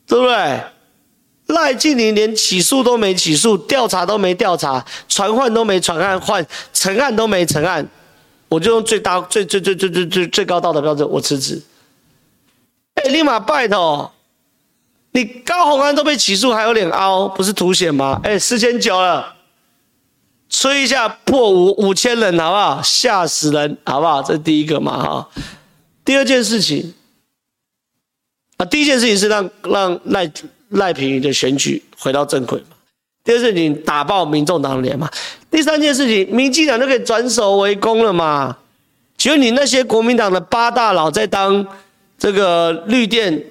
[0.06, 0.62] 对不对？
[1.46, 7.88] 赖劲霖连起诉都没起诉，调查都没调查，传唤都没传唤，换成案都没成案，
[8.50, 11.62] 我就用最大最最最最最最最高道德标准，我辞职。
[12.96, 14.12] 哎、欸，立马拜托，
[15.12, 18.20] 你高虹安都被起诉，还有脸凹，不是凸显吗？
[18.24, 19.36] 哎、欸，四千九了，
[20.50, 22.82] 吹一下破五五千人好不好？
[22.84, 24.22] 吓死人好不好？
[24.22, 25.30] 这是第一个嘛哈。
[26.06, 26.94] 第二件事情，
[28.58, 30.32] 啊，第一件事情是让让赖
[30.70, 32.78] 赖品妤的选举回到正轨嘛。
[33.24, 35.10] 第二件事情打爆民众党的脸嘛。
[35.52, 38.58] 第三件事情，民进党就可以转守为攻了嘛。
[39.18, 41.66] 请问你那些国民党的八大佬在当
[42.18, 43.44] 这个绿电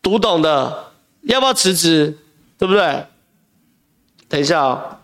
[0.00, 0.89] 独董的，
[1.22, 2.18] 要不要辞职？
[2.58, 3.06] 对不对？
[4.28, 4.96] 等一下哦。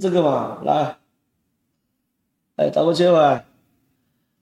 [0.00, 0.96] 这个嘛，来，
[2.56, 3.44] 来打过去吧。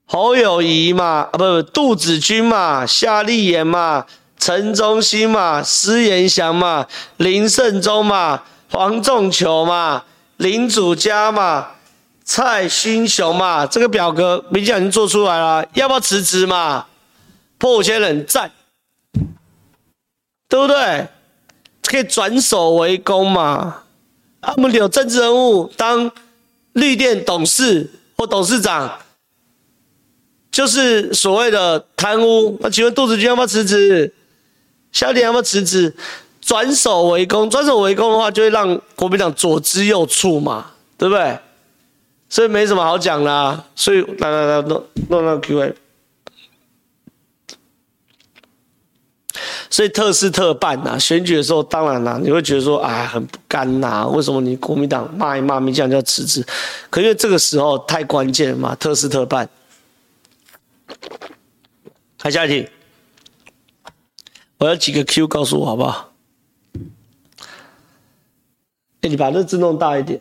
[0.05, 4.07] 侯友谊嘛，啊不不，杜子君嘛，夏立言嘛，
[4.51, 6.85] 陈忠兴嘛，施延祥嘛，
[7.19, 10.03] 林胜忠嘛，黄仲球嘛，
[10.39, 11.69] 林祖嘉嘛，
[12.25, 16.87] 蔡新雄嘛，这个表格民进党已经做出来了，要不要辞职嘛？
[17.59, 18.51] 破五千人赞，
[20.49, 21.07] 对不对？
[21.85, 23.83] 可以转守为攻嘛？
[24.43, 26.11] 他们有政治人物当
[26.73, 28.99] 绿电董事或董事长，
[30.51, 32.59] 就是所谓的贪污。
[32.61, 34.13] 那请问杜子君要不要辞职？
[34.93, 35.95] 夏立言要不要辞职？
[36.41, 41.39] 转守为攻，转守为攻的话，就会让国民党左支右绌嘛，对不对？
[42.29, 45.75] 所以没什么好讲啦、所以来来来，弄弄那个 Q&A。
[49.69, 56.45] 所以特事特办呐、啊，选举的时候当然啦、你会觉得说，哎，很不甘呐、为什么你国民党骂一骂，民进党就要辞职？
[56.89, 59.49] 可因为这个时候太关键了嘛，特事特办。
[62.19, 62.69] 看下一题，
[64.61, 66.13] 我要几个 Q 告诉我好不好？
[69.01, 70.21] 哎，你把这字弄大一点，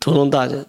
[0.00, 0.66] 图弄大一点。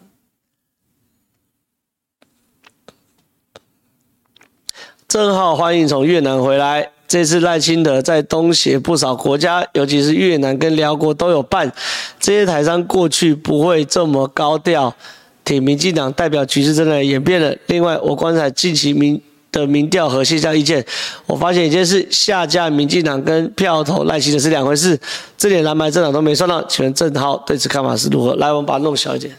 [5.08, 6.92] 正好欢迎从越南回来。
[7.08, 11.72] 这次赖清德在东协不少国家，尤其是越南跟寮国都有办。
[12.20, 14.96] 这些台商过去不会这么高调
[15.44, 17.56] 挺民进党，代表局势正在演变了。
[17.66, 19.20] 另外，我观察近期民
[19.54, 20.86] 的民调和线下意见，
[21.26, 25.00] 我发现一件事：下架民进党跟票投赖清德是两回事。
[25.38, 28.36] 这点蓝白政党都没算到，请问郑浩对此看法是如何？
[28.36, 29.34] 来，我们把它弄小一点。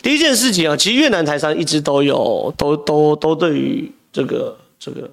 [0.00, 5.10] 第一件事情啊，其实越南台商一直都有，都都都对于这个这个。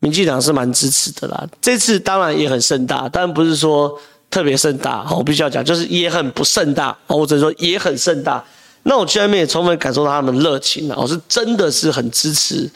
[0.00, 5.06] 民进党是蛮支持的啦，这次当然也很盛大，但不是说特别盛大。
[5.10, 8.44] 我必须要讲，就是也很不盛大，或者说也很盛大。
[8.88, 12.70] 那我去那边也充分感受到他们热情啊，我是真的是很支持、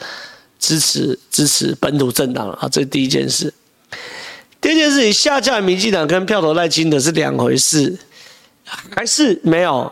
[0.59, 3.53] 支持、支持本土政党啊，这是第一件事。
[4.59, 7.97] 第二件事情，下架民进党跟票投赖清德是两回事，
[8.93, 9.89] 还是没有，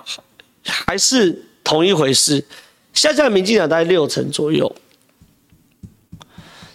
[0.66, 2.44] 还是同一回事。
[2.94, 4.76] 下架民进党大概六成左右。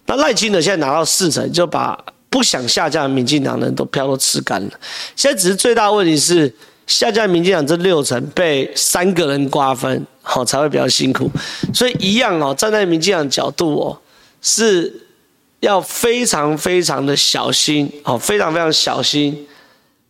[0.06, 4.70] 那赖清德现在拿到四成，就把不想下架民进党人都票都吃干了。
[5.14, 6.52] 现在只是最大问题是
[6.86, 11.30] 下架民进党这六成被三个人瓜分，好才会比较辛苦。
[11.72, 13.98] 所以一样哦，站在民进党角度哦，
[14.42, 14.92] 是
[15.60, 19.46] 要非常非常的小心哦，非常非常小心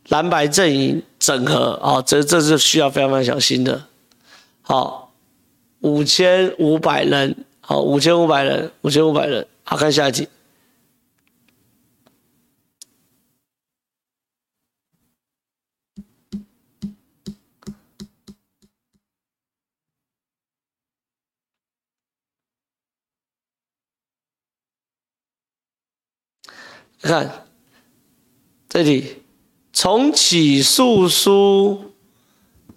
[0.08, 3.84] 蓝白阵营整合哦，这这是需要非常非常小心的。
[4.62, 5.12] 好，
[5.80, 9.46] 五千五百人，好，五千五百人，五千五百人。
[9.62, 10.28] 好，看下一题。
[27.09, 27.45] 看
[28.69, 29.17] 这里，
[29.73, 31.90] 从起诉书。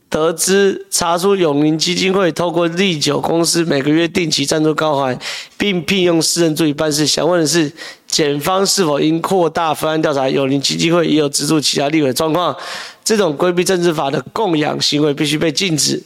[0.09, 5.19] 得知查出永龄基金会透过利久公司每个月定期赞助高虹，
[5.57, 7.05] 并聘用私人助理办事。
[7.05, 7.69] 想问的是，
[8.07, 10.29] 检方是否应扩大分案调查？
[10.29, 12.55] 永龄基金会也有资助其他立委状况，
[13.03, 16.01] 这种规避政治法的供养行为必须被禁止。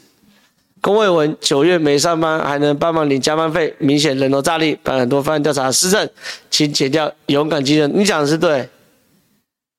[0.82, 6.10] 龚卫文九月没上班还能帮忙领加班费，明显人头诈领，办很多分案调查失政，
[6.50, 7.92] 请解掉勇敢精神。
[7.94, 8.68] 你讲的是对，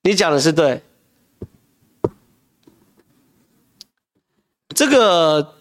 [0.02, 0.80] 你讲的是对。
[4.74, 5.54] 这个，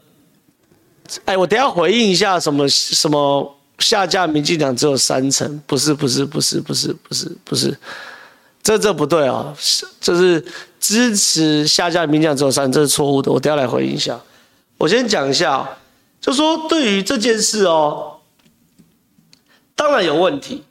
[1.26, 7.76] 哎，我等下回应一下，什么什么下架民进党只有三成，不是不是不是不是不是不是，
[8.62, 10.46] 这这不对啊，是就是
[10.80, 14.18] 支持下架民进党只有三，这是错误的，我等下来回应一下。
[14.82, 15.78] 我先讲一下，
[16.20, 18.18] 就说对于这件事哦，
[19.76, 20.64] 当然有问题。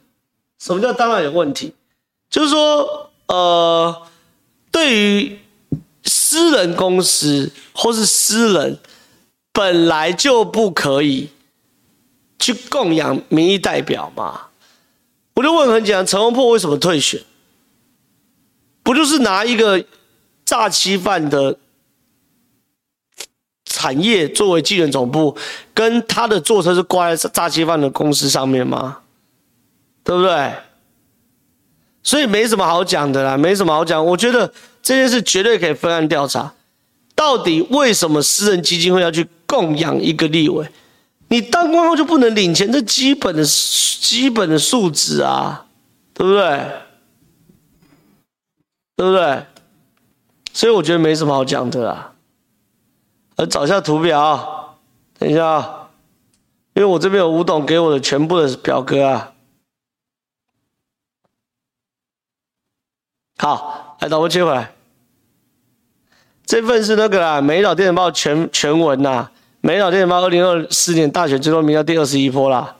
[0.59, 1.73] 什么叫当然有问题？
[2.29, 4.07] 就是说，呃，
[4.71, 5.39] 对于。
[6.03, 8.79] 私人公司或是私人
[9.51, 11.29] 本来就不可以
[12.39, 14.47] 去供养民意代表嘛？
[15.35, 17.21] 我就问很简单，陈欧破为什么退选？
[18.81, 19.85] 不就是拿一个
[20.43, 21.57] 诈欺犯的
[23.81, 25.35] 产业作为技能总部，
[25.73, 28.99] 跟他的坐车是挂在炸鸡饭的公司上面吗？
[30.03, 30.53] 对不对？
[32.03, 34.05] 所以没什么好讲的啦，没什么好讲。
[34.05, 34.47] 我觉得
[34.83, 36.53] 这件事绝对可以分案调查，
[37.15, 40.67] 到底为什么私人基金会要去供养一个立委？
[41.29, 45.65] 你当官后就不能领钱，这基本的基本的素质啊，
[46.13, 46.71] 对不对？
[48.95, 49.43] 对不对？
[50.53, 52.10] 所以我觉得没什么好讲的啦。
[53.35, 54.77] 呃，找一下图表，
[55.17, 55.89] 等一下啊，
[56.73, 59.33] 因为我这边有吴董给我的全部的表格啊。
[63.37, 64.73] 好，来，导播切回来。
[66.45, 69.31] 这份是那个啦，《美岛电子报》全全文呐。
[69.61, 72.75] 美岛电子报二零二四年大选最终民调第二十一波啦，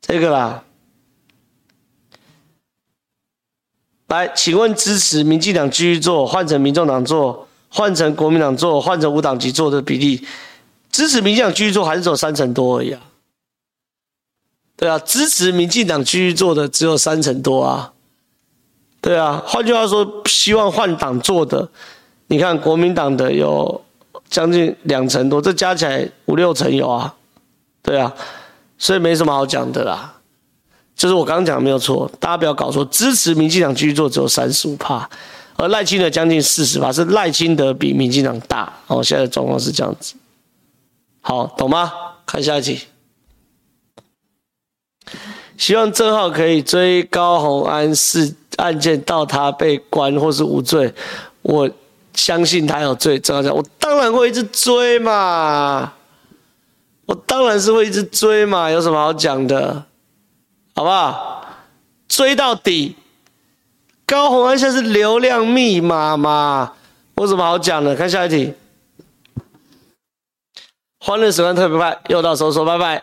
[0.00, 0.64] 这个啦，
[4.08, 7.45] 来，请问支持民进党继续做，换成民众党做，
[7.76, 10.26] 换成国民党做，换成无党籍做的比例，
[10.90, 13.00] 支持民进党继续做还是只有三成多而已啊？
[14.76, 17.92] 对啊，支持民进党继续做的只有三成多啊，
[19.00, 21.68] 对啊，换句话说，希望换党做的，
[22.28, 23.82] 你看国民党的有。
[24.28, 27.14] 将近两成多，这加起来五六成有啊，
[27.80, 28.12] 对啊，
[28.76, 30.16] 所以没什么好讲的啦。
[30.96, 35.08] 就是我刚刚讲的没有错，大家不要搞错，支持民进党继续做只有三十五趴，
[35.56, 38.72] 而赖清德将近四十趴，是赖清德比民进党大。
[38.86, 40.14] 哦，现在的状况是这样子，
[41.20, 41.92] 好，懂吗？
[42.24, 42.80] 看下一题，
[45.56, 50.94] 希望正浩可以追高虹安事案件到他被关或是无罪，
[51.42, 51.70] 我。
[52.16, 55.92] 相信他有罪，正皓讲，我当然会一直追嘛，
[57.04, 59.84] 我当然是会一直追嘛，有什么好讲的，
[60.74, 61.44] 好不好？
[62.08, 62.96] 追到底。
[64.06, 66.74] 高虹安现在是流量密码嘛，
[67.16, 67.96] 有什么好讲的？
[67.96, 68.54] 看下一题。
[71.00, 73.02] 欢乐时光特别快又到收收，拜拜。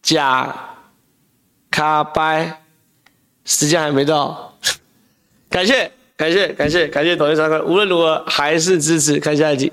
[0.00, 0.54] 假
[1.70, 2.62] 卡拜，
[3.44, 4.56] 时间还没到，
[5.50, 5.90] 感谢。
[6.16, 9.20] 感谢感谢感谢抖音三块，无论如何还是支持。
[9.20, 9.72] 看下一集，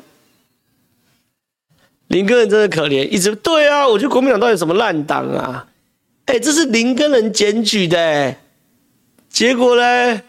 [2.10, 5.66] 林耕仁真的可怜，一直对啊，我觉得国民党到底什么烂党啊？
[6.26, 8.36] 哎，这是林耕仁检举的，
[9.36, 10.22] 结果呢，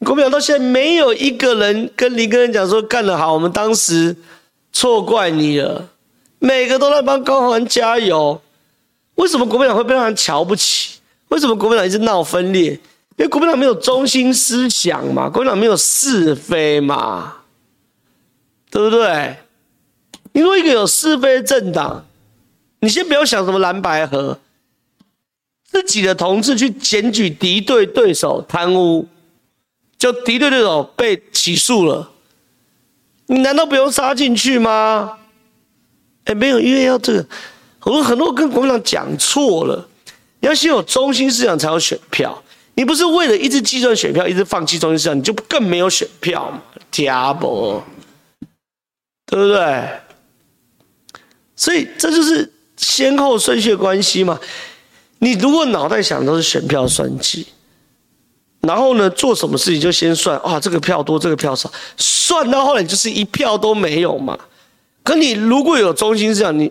[0.00, 4.16] 国民党到现在没有一个人跟林耕仁讲说干得好，我们当时
[4.72, 5.90] 错怪你了，
[6.40, 8.42] 每个都在帮高虹安加油。
[9.14, 10.98] 为什么国民党会被人瞧不起？
[11.28, 12.72] 为什么国民党一直闹分裂？
[13.16, 17.36] 因为国民党没有中心思想嘛，国民党没有是非嘛，
[18.72, 19.36] 对不对？
[20.32, 22.04] 你说一个有是非的政党，
[22.80, 24.40] 你先不要想什么蓝白合，
[25.74, 29.08] 自己的同志去检举敌对对手贪污，
[29.98, 32.12] 就敌对对手被起诉了，
[33.26, 35.18] 你难道不用杀进去吗？
[36.26, 37.26] 哎，没有，因为要这个，
[37.82, 39.88] 我说很多跟国民党讲错了，
[40.38, 42.40] 你要先有中心思想才有选票。
[42.76, 46.62] 你不是为了一直计算选票，一直放弃中心思想，你就更没有选票嘛？
[46.92, 47.82] 假不，
[49.26, 49.88] 对不对？
[51.56, 54.38] 所以这就是先后顺序的关系嘛。
[55.24, 57.46] 你如果脑袋想都是选票算计，
[58.60, 64.38] 然后呢，做什么事情就先算啊，这个票多，这个票少，算到后来就是一票都没有嘛。
[65.02, 66.70] 可你如果有中心思想，你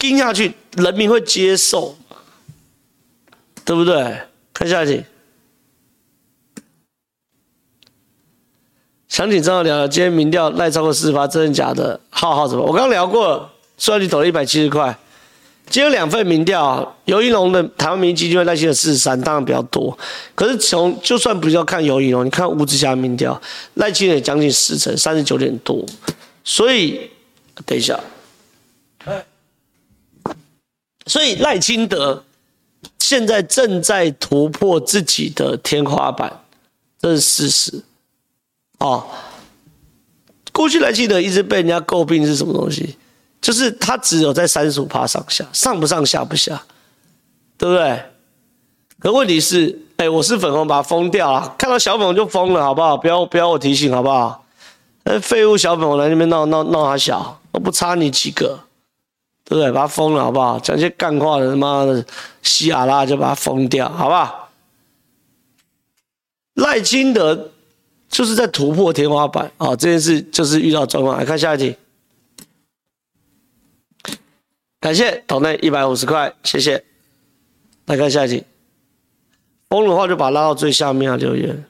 [0.00, 2.16] 盯下去，人民会接受嘛，
[3.64, 4.20] 对不对？
[4.52, 5.04] 看下一题。
[9.08, 12.00] 想请正皓聊聊今天民调赖超过四十八，真的假的？
[12.10, 12.64] 浩浩怎么？
[12.64, 14.98] 我刚聊过了，虽然你投了一百七十块。
[15.70, 19.96] 今天有两份民调，尤一龙的台湾民意基金会赖清德四十三，当然比较多。
[20.34, 23.40] 可是从就算不要看尤一龙，你看吴子嘉民调，
[23.74, 25.86] 赖清德将近四成，三十九点多。
[26.42, 27.08] 所以
[27.64, 28.00] 等一下，
[31.06, 32.24] 所以赖清德
[32.98, 36.40] 现在正在突破自己的天花板，
[37.00, 37.80] 这是事实。
[38.78, 39.06] 哦，
[40.52, 42.96] 过去赖清德一直被人家诟病是什么东西？
[43.40, 46.62] 就是他只有在三十五趴上下，上不上下不下，
[47.56, 48.02] 对不对？
[48.98, 52.96] 可问题是，哎，我是粉红，把他封掉了，看到小粉红就封了，好不好？
[52.96, 54.44] 不要不要我提醒，好不好？
[55.04, 58.60] 那废物小粉红来那边闹闹闹他小，我不差你几个，
[59.44, 59.72] 对不对？
[59.72, 60.58] 把他封了，好不好？
[60.60, 62.04] 讲些干话的，他妈的，
[62.42, 64.50] 西阿拉就把他封掉，好不好？
[66.54, 67.50] 赖清德。
[68.10, 69.68] 就是在突破天花板啊！
[69.68, 71.16] 这件事就是遇到状况。
[71.16, 71.76] 来看下一题，
[74.80, 76.82] 感谢岛内一百五十块，谢谢。
[77.84, 78.44] 来看下一题，
[79.68, 81.66] 疯的话就把拉到最下面啊，留言。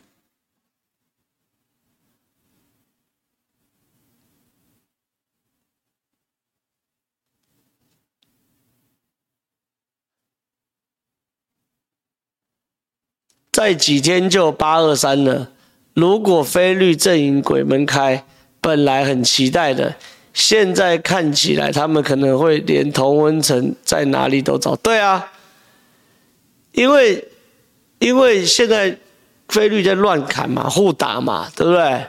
[13.50, 15.52] 再几天就八二三了。
[15.94, 18.24] 如果非绿阵营鬼门开，
[18.61, 19.96] 本来很期待的，
[20.32, 24.74] 现在看起来他们可能会连同温层在哪里都找。
[24.76, 25.30] 对啊，
[26.72, 27.22] 因为
[27.98, 28.96] 因为现在
[29.48, 32.06] 菲律在乱砍嘛，互打嘛，对不对？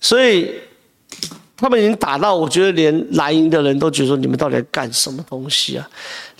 [0.00, 0.50] 所以
[1.56, 5.88] 他们已经打到，我觉得连蓝营的人都觉得说，你们到底在干什么东西啊？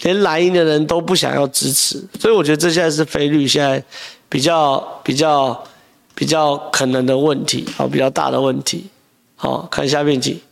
[0.02, 3.82] 连蓝营的人都不想要支持，所以我觉得这现在是菲律现在。
[4.28, 5.64] 比较比较
[6.12, 8.84] 比较可能的问题，好，比较大的问题，
[9.36, 10.42] 好，看下面题。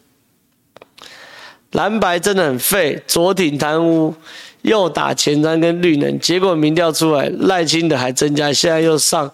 [1.74, 4.14] 蓝白真的很废，左挺贪污，
[4.62, 9.30] 右打前瞻跟绿能，结果民调出来，赖清德还增加，现在又上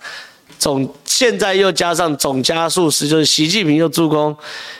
[0.58, 4.36] 总，现在又加上总加速师，就是习近平又助攻，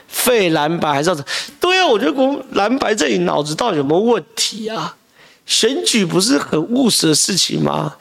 [0.09, 1.17] 废蓝白还是要
[1.61, 4.97] 对啊，我觉得国蓝白这里脑子到底有没有问题啊？
[5.45, 7.97] 选举不是很务实的事情吗？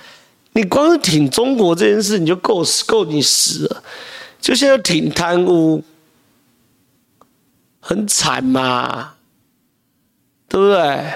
[0.53, 3.83] 你光是挺中国这件事，你就够死够你死了。
[4.39, 5.83] 就现在挺贪污，
[7.79, 9.15] 很惨嘛，
[10.49, 11.13] 对不对？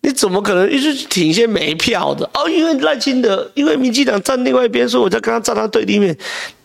[0.00, 2.24] 你怎么可能一直挺一些没票的？
[2.32, 6.16] 哦，因为赖清德，因为民进党站另外一边，所以我就跟他站他对立面，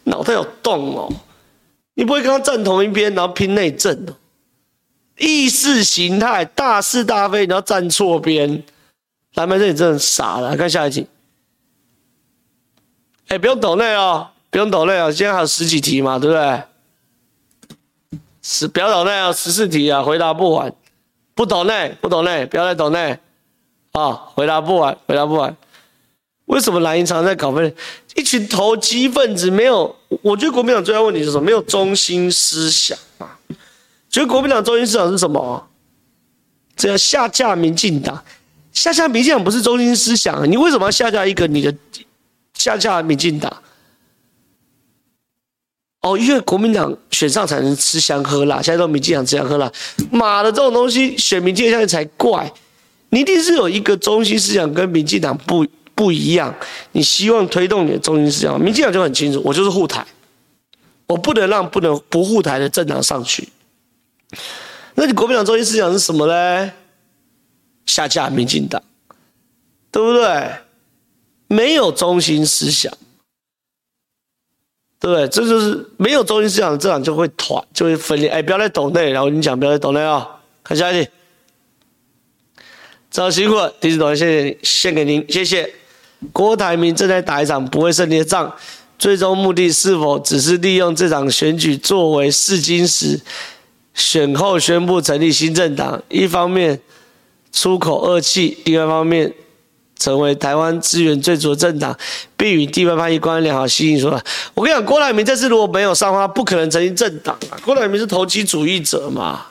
[0.03, 1.11] 脑袋有洞哦。
[1.95, 4.15] 你不会跟他站同一边，然后拼内政哦？
[5.17, 8.63] 意识形态大是大非，你要站错边，
[9.33, 10.55] 蓝白这里真的傻了。
[10.55, 11.07] 看下一题。
[13.29, 16.63] 哎、不用抖内哦，不用抖内哦，今天还有十几题嘛，对不对？
[18.41, 20.71] 十，不要抖内哦，十四题啊，回答不完，
[21.35, 23.17] 不懂内，不懂内，不要再懂内，
[23.91, 25.55] 啊，回答不完，回答不完。
[26.45, 27.73] 为什么蓝营常常在搞分裂？
[28.15, 31.41] 一群投机分子，没有，我觉得国民党最大问题是什么？
[31.41, 33.39] 没有中心思想啊。
[34.09, 35.67] 觉得国民党中心思想是什么？
[36.75, 38.23] 这要下架民进党，
[38.71, 41.73] 下架民进党不是中心思想，你为什么要下架一个你的？
[42.53, 43.51] 下架民进党，
[46.03, 49.71] 哦，因为国民党选上才能吃香喝辣，现在都民进党吃香喝辣，
[50.11, 52.51] 妈的，这种东西选民进党才怪。
[53.09, 56.53] 你一定是有一个中心思想跟民进党不不一样，
[56.91, 60.05] 你希望推动你的中心思想，民进党就很清楚，我就是护台，
[61.07, 63.47] 我不能让不能不护台的政党上去。
[64.95, 66.71] 那你国民党中心思想是什么呢？
[67.85, 68.81] 下架民进党，
[69.89, 70.51] 对不对？
[71.47, 72.91] 没有中心思想，
[75.03, 75.27] 对不对？
[75.27, 78.29] 这就是没有中心思想，政党就会团，就会分裂。
[78.29, 80.25] 哎，不要再抖内，然后你讲不要再抖内啊！
[80.63, 81.09] 看下一题，
[83.11, 85.69] 早辛苦，第一次抖内，谢谢你，献给您，谢谢。
[86.31, 88.55] 郭台铭正在打一场不会胜利的仗，
[88.97, 93.19] 最终目的是否只是利用这场选举作为试金石？
[93.93, 96.79] 选后宣布成立新政党，一方面
[97.51, 99.33] 出口恶气，另外一方面。
[99.97, 101.97] 成为台湾资源最足的政党，
[102.35, 104.11] 并与地方派系关系好，吸引说。
[104.53, 107.57] 我跟你讲，郭台铭这次如果没有上的话，不可能成立政党啊！
[107.63, 109.47] 郭台铭是投机主义者嘛，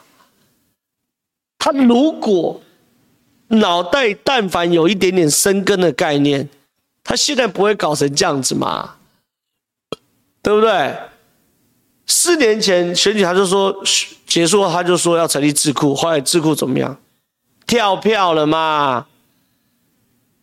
[1.59, 2.61] 他如果
[3.49, 6.49] 脑袋但凡有一点点生根的概念，
[7.05, 8.95] 他现在不会搞成这样子嘛，
[10.43, 10.95] 对不对？
[12.07, 13.75] 四年前选举他就说
[14.27, 16.99] 结束，他就说要成立智库，后来智库怎么样？
[17.67, 19.07] 跳票了嘛？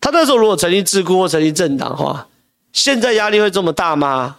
[0.00, 2.26] 他那时候如果成立智库或成立政党的话，
[2.72, 4.36] 现在压力会这么大吗？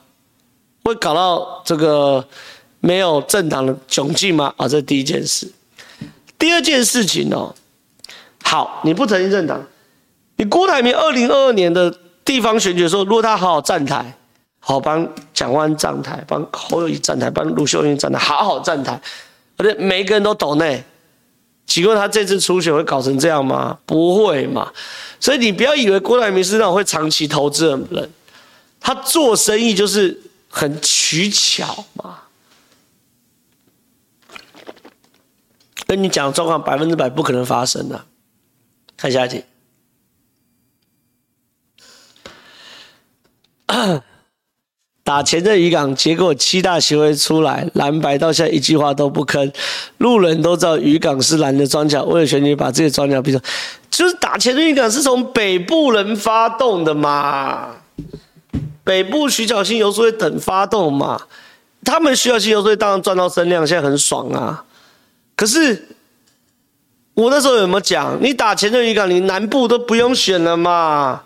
[0.83, 2.25] 会搞到这个
[2.79, 4.53] 没有政党的窘境吗？
[4.57, 5.51] 啊，这是第一件事。
[6.39, 7.53] 第二件事情哦，
[8.43, 9.61] 好，你不成立政党，
[10.37, 11.95] 你郭台铭二零二二年的
[12.25, 14.17] 地方选举的时候，如果他好好站台，
[14.59, 18.99] 好帮蒋万站台，帮侯友宜站台，帮卢秀英站台，好好站台，
[19.57, 20.83] 而且每一个人都抖内，
[21.65, 23.79] 请问他这次初选会搞成这样吗？
[23.85, 24.71] 不会嘛。
[25.19, 28.09] 所以你不要以为郭台铭是那种会长期投资的人，
[28.79, 32.19] 他做生意就是很取巧嘛。
[35.85, 38.05] 跟你讲状况，百分之百不可能发生的。
[38.97, 39.43] 看下一题。
[45.03, 49.51] 打前镇渔港，结果七大协会出来，蓝白到现在一句话都不吭，
[49.97, 53.39] 路人都知道渔港是蓝的庄脚，为了选举把这些庄脚逼走，
[53.89, 57.69] 就是打前镇渔港是从北部人发动的嘛，
[58.83, 61.19] 北部徐巧芯游说会等发动嘛，
[61.83, 64.63] 他们徐巧芯游说会当然赚到声量，现在很爽啊，
[65.35, 65.87] 可是
[67.15, 68.17] 我那时候有没有讲？
[68.21, 71.23] 你打前镇渔港，你南部都不用选了嘛？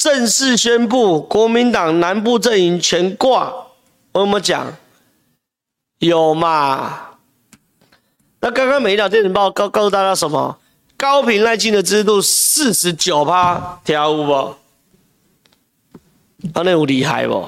[0.00, 3.52] 正式宣布国民党南部阵营全挂，
[4.12, 4.74] 我有没有讲？
[5.98, 7.18] 有嘛？
[8.40, 10.58] 那刚刚每一条电子报告告诉大家什么？
[10.96, 14.32] 高屏赖清的支度四十九趴，跳舞不？
[16.54, 17.46] 啊，那有厉害不？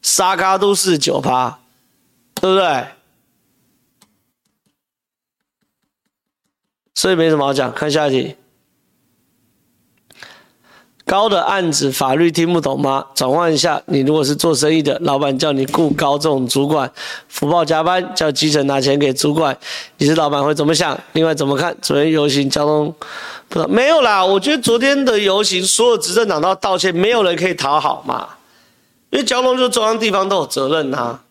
[0.00, 1.58] 沙卡都四十九趴，
[2.36, 2.86] 对不对？
[6.94, 8.36] 所以没什么好讲，看下一题。
[11.10, 13.04] 高的案子法律听不懂吗？
[13.16, 16.88] 转换一下，你如果是做生意的，老板叫你雇高这种主管，
[17.26, 19.58] 福报加班，叫基层拿钱给主管，
[19.98, 20.96] 你是老板会怎么想？
[21.14, 21.76] 另外怎么看？
[21.82, 22.94] 昨天游行交通，
[23.48, 24.24] 不知道没有啦。
[24.24, 28.28] 我觉得昨天的游行，所有执政党都要道歉，没有人可以讨好嘛。
[29.10, 31.24] 因为交通就中央地方都有责任呐、啊，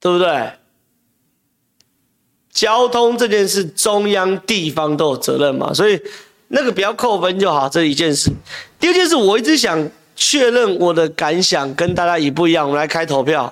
[0.00, 0.50] 对不对？
[2.50, 6.00] 交通这件事，中央地方都有责任嘛，所以。
[6.54, 8.30] 那个不要扣分就好，这一件事。
[8.78, 12.66] 第二件事，我一直想确认我的感想跟大家一不一样。
[12.66, 13.50] 我们来开投票，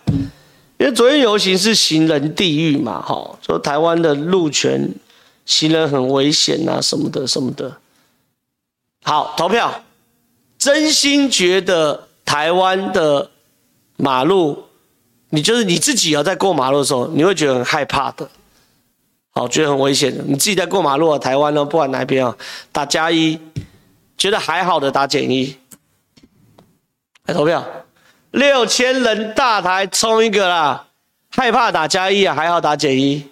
[0.76, 4.86] 因为昨天游行是行人地狱嘛，哈，说台湾的路权，
[5.46, 7.74] 行人很危险啊，什么的什么的。
[9.02, 9.82] 好，投票，
[10.58, 13.30] 真心觉得台湾的
[13.96, 14.64] 马路，
[15.30, 18.28] 你就是你自己要在过马路的时候，你会觉得很害怕的。
[19.40, 20.14] 好，觉得很危险。
[20.26, 22.36] 你自己在过马路啊，台湾呢，不管哪边啊，
[22.70, 23.40] 打加一，
[24.18, 25.56] 觉得还好的打减一，
[27.24, 27.66] 来投票，
[28.32, 30.88] 六千人大台冲一个啦，
[31.30, 33.26] 害怕打加一啊，还好打减一，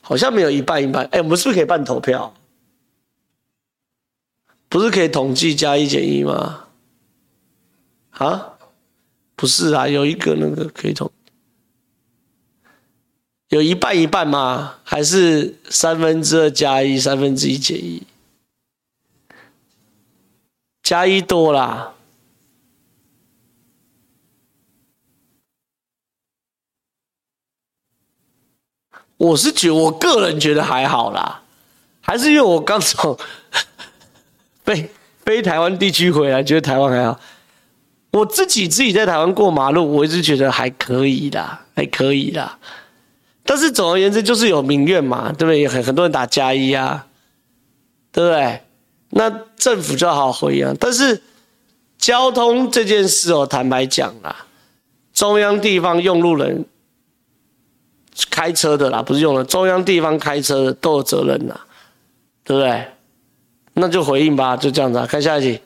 [0.00, 2.32] 好像没有一半一半，哎，我们是不是可以办投票？
[4.72, 6.64] 不是可以统计加一减一吗？
[8.12, 8.54] 啊，
[9.36, 11.12] 不是啊，有一个那个可以统，
[13.48, 14.76] 有一半一半吗？
[14.82, 18.02] 还是三分之二加一，三分之一减一？
[20.82, 21.92] 加一多啦。
[29.18, 31.42] 我是觉得，我个人觉得还好啦，
[32.00, 33.18] 还是因为我刚从。
[34.64, 34.90] 飞
[35.24, 37.18] 飞台湾地区回来，觉得台湾还好。
[38.12, 42.58] 我自己自己在台湾过马路，我一直觉得还可以啦，还可以啦。
[43.44, 45.66] 但是总而言之，就是有民怨嘛，对不对？
[45.66, 47.06] 很很多人打加一啊，
[48.12, 48.60] 对不对？
[49.10, 50.76] 那政府就好回应。
[50.78, 51.22] 但是
[51.98, 54.44] 交通这件事哦，坦白讲啦，
[55.14, 56.64] 中央地方用路人
[58.30, 61.58] 开车的啦，不是用的，中央地方开车的都有责任啦，
[62.44, 62.86] 对不对？
[63.74, 65.06] 那就回应吧，就这样子。
[65.06, 65.60] 看下一题，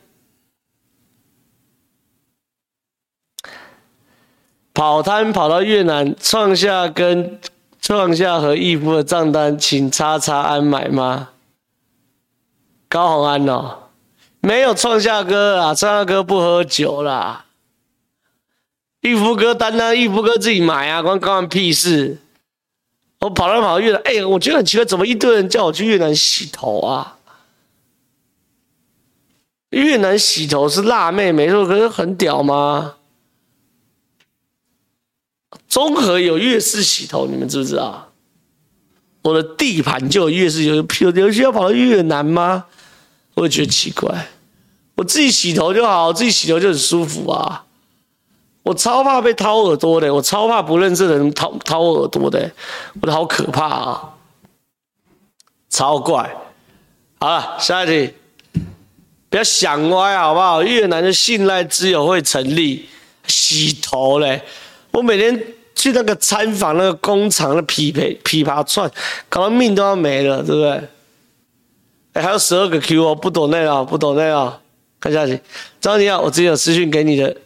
[4.73, 7.41] 跑摊跑到越南，创下跟
[7.81, 11.31] 创下和义夫的账单，请叉叉安买吗？
[12.89, 13.91] 高宏安哦，
[14.41, 17.47] 没有创下哥啊，创下哥不喝酒啦。
[19.01, 22.19] 义夫哥单单义夫哥自己买啊，关高虹屁事。
[23.21, 27.16] 我跑来跑到越南，哎、欸，我觉得很奇怪，怎么一堆人叫我去越南洗头啊？
[29.71, 32.95] 越南洗头是辣妹，没错，可是很屌吗？
[35.69, 38.13] 中和有越式洗头，你们知不知道？
[39.23, 40.77] 我的地盘就有越式，有
[41.15, 42.67] 有需要跑到越南吗？
[43.35, 44.29] 我也觉得奇怪。
[44.95, 47.65] 我自己洗头就好，我自己洗头就很舒服啊。
[48.63, 52.51] 我超怕被掏耳朵的，我超怕不认识的人掏掏耳朵的，
[53.01, 54.15] 我的好可怕啊！
[55.69, 56.35] 超怪。
[57.21, 58.15] 好了，下一题。
[59.29, 60.63] 不要想歪好不好？
[60.63, 62.87] 越南的信赖之友会成立，
[63.27, 64.41] 洗头嘞！
[64.93, 65.39] 我每天
[65.75, 68.89] 去那个参访那个工厂的匹配琵琶串，
[69.29, 70.81] 搞到命都要没了，对不对？
[72.13, 74.61] 哎，还有十二个 Q 哦，不懂那个，不懂那个，
[75.01, 75.39] 看下去。
[75.81, 77.37] 张你好，我之前有私讯给你的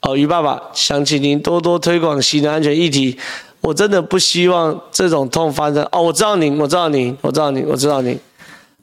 [0.00, 3.16] 哦，于爸爸，想请您多多推广新的安全议题。
[3.60, 8.18] 我真的不希望这种痛发生哦，我知道您，我知道您，我知道您，我知道您，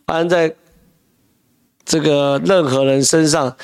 [0.06, 0.54] 发生在。
[1.86, 3.56] 这个任何人身上，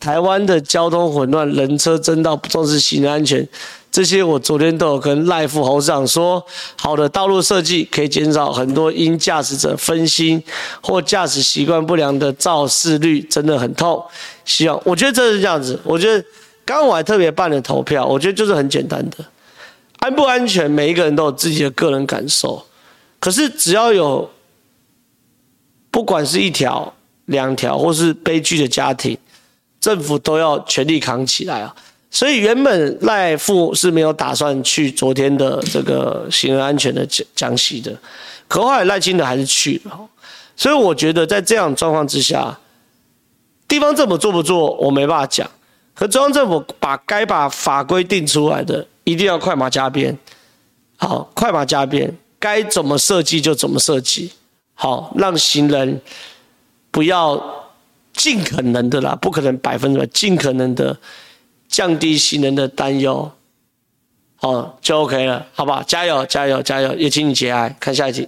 [0.00, 3.46] 台湾的交通混乱，人车争道，不重视行人安全，
[3.92, 6.44] 这些我昨天都有跟赖副侯市长说，
[6.76, 10.42] 好的道路设计可以减少很多因驾驶者分心
[10.82, 14.02] 或驾驶习惯不良的肇事率，真的很痛。
[14.44, 16.24] 希望我觉得这是这样子，我觉得
[16.64, 19.18] 刚刚我还特别办了投票，我觉得就是很简单的，
[19.98, 22.64] 安不安全，每一个人都有自己的个人感受，
[23.18, 24.30] 可是只要有，
[25.90, 26.92] 不管是一条。
[27.26, 29.16] 两条或是悲剧的家庭，
[29.80, 31.74] 政府都要全力扛起来啊！
[32.10, 37.94] 所以原本赖副是没有打算去昨天的这个行人安全的讲讲习的，
[38.48, 40.08] 可后来赖清德还是去了。
[40.56, 42.58] 所以我觉得在这样状况之下，
[43.68, 45.50] 地方政府做不做我没办法讲，
[45.94, 50.16] 可中央政府把该把法规定出来的一定要快马加鞭，
[50.96, 54.32] 好，快马加鞭，该怎么设计就怎么设计，
[54.72, 56.00] 好，让行人
[56.96, 57.52] 不要。
[58.16, 60.96] 尽可能的啦，不可能百分之百，尽可能的
[61.68, 63.30] 降低行人的担忧，
[64.36, 65.82] 好，就 OK 了，好不好？
[65.82, 66.94] 加油，加油，加油！
[66.94, 67.76] 也请你节哀。
[67.78, 68.26] 看下一集。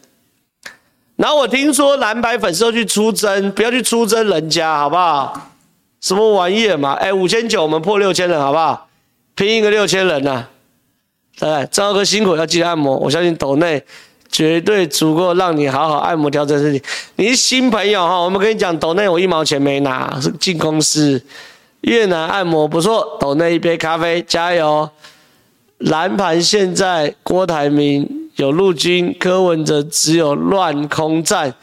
[1.16, 5.53] 然后我听说蓝白粉丝都去出征，不要去出征人家，好不好？
[6.03, 6.93] 什么玩意儿嘛？
[6.93, 8.91] 哎，五千九，我们破六千人，好不好？
[9.37, 10.51] 拼一个六千人呐、啊！
[11.39, 13.83] 来，张哥辛苦，要记得按摩，我相信抖内。
[14.31, 16.83] 绝对足够让你好好按摩调整身体。
[17.16, 21.20] 你是新朋友哈，我们跟你讲，斗内我一毛钱没拿，是进公司。
[21.83, 24.91] 越南按摩不错，斗内一杯咖啡，加油。
[25.79, 31.55] 蓝盘现在郭台铭有陆军，柯文哲只有乱空战，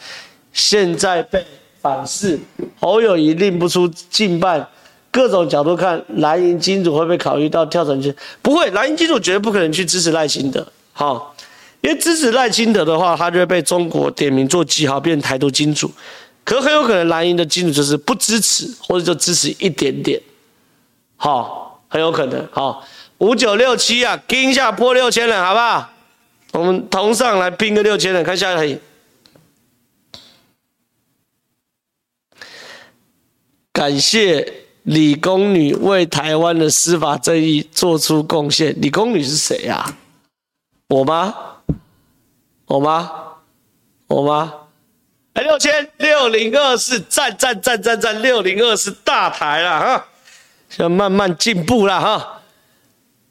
[0.53, 1.45] 现在被
[1.81, 2.39] 反噬，
[2.79, 4.65] 侯友宜令不出近半，
[5.11, 8.15] 各种角度看，蓝营金主会不会考虑到跳转去？
[8.41, 10.65] 不会，蓝营金主绝对不可能去支持赖清德。
[10.93, 11.34] 好。
[11.85, 15.91] 因为支持赖清德的话，他就会被中国点名做记号，变成台独金主。
[16.43, 20.19] 可很有可能蓝营的金主就是不支持，或者就支持一点点。
[21.15, 22.43] 好，很有可能。
[22.51, 22.83] 好，
[23.19, 25.91] 五九六七啊，盯一下破六千人，好不好？
[26.53, 28.79] 我们同上来拼个六千人，看下一。
[33.71, 38.75] 感谢李宫女为台湾的司法正义做出贡献。
[38.81, 39.95] 李宫女是谁呀、
[40.89, 41.35] 我吗？
[42.65, 43.11] 好吗？
[44.07, 44.53] 好吗？
[45.33, 50.05] 哎，六千六零二四，赞赞赞赞赞，六零二四大台了哈，
[50.77, 52.41] 要慢慢进步了哈，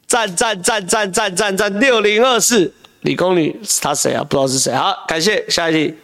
[0.05, 2.71] 赞赞赞赞赞赞赞，六零二四，
[3.01, 4.23] 理工女他谁啊？
[4.23, 4.73] 不知道是谁。
[4.75, 5.97] 好，感谢下一题。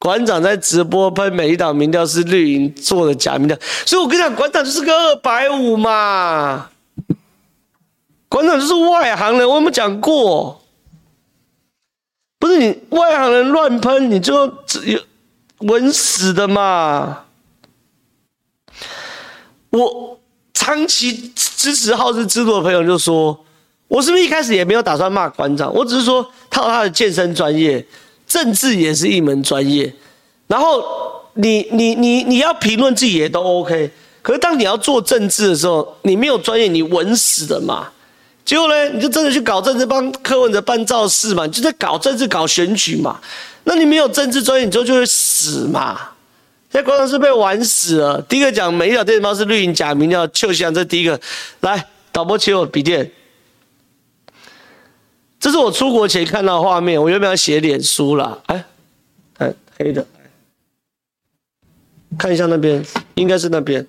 [0.00, 3.56] 馆长在直播喷美丽岛民调是绿营做的假民调，
[3.86, 6.70] 所以我跟你讲，馆长就是个二百五嘛，
[8.28, 10.61] 馆长就是外行人，我有没有讲过？
[12.42, 15.00] 不是你外行人乱喷，你就只有
[15.58, 17.20] 稳死的嘛！
[19.70, 20.18] 我
[20.52, 23.44] 长期支持好事制度的朋友就说，
[23.86, 25.72] 我是不是一开始也没有打算骂馆长？
[25.72, 27.86] 我只是说他他的健身专业，
[28.26, 29.94] 政治也是一门专业。
[30.48, 30.82] 然后
[31.34, 33.88] 你你你你要评论自己也都 OK，
[34.20, 37.92] 可是当你要做政治的时候，你没有专业，你稳死的嘛！
[38.44, 41.46] 结果呢，你就真的去搞政治，帮柯文哲办造势嘛？
[41.46, 43.20] 你就在搞政治、搞选举嘛？
[43.64, 45.98] 那你没有政治专业，你之后就会死嘛？
[46.68, 48.20] 在馆长是被玩死了。
[48.22, 51.20] 第一个讲美丽岛电子报是绿营假民调，邱祥这第一个。
[51.60, 53.12] 来，导播切我笔电，
[55.38, 57.00] 这是我出国前看到的画面。
[57.00, 58.64] 我原本要写脸书啦，哎，
[59.38, 60.06] 看黑的，
[62.18, 62.82] 看一下那边，
[63.14, 63.86] 应该是那边。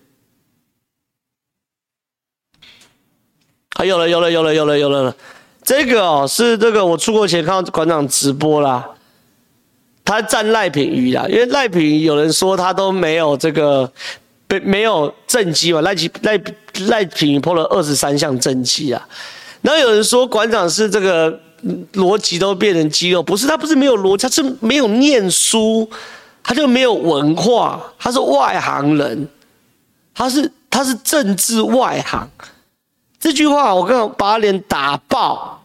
[3.85, 5.15] 有了，有了，有了，有了，有了了。
[5.63, 8.85] 这个哦，是这个我出国前看到馆长直播啦，
[10.03, 13.89] 他赞赖品妤啦，因为赖品妤有人说他都没有这个，
[14.49, 16.37] 没没有政绩嘛，赖品赖
[16.87, 19.07] 赖品妤 PO 了二十三项政绩啊。
[19.61, 21.39] 然后有人说馆长是这个
[21.93, 25.89] 逻辑都变成肌肉，不是，他不是没有逻辑，他是没有念书，
[26.43, 29.29] 他就没有文化，他是外行人，
[30.13, 32.29] 他是他是政治外行。
[33.23, 35.63] 这句话我刚刚把脸打爆，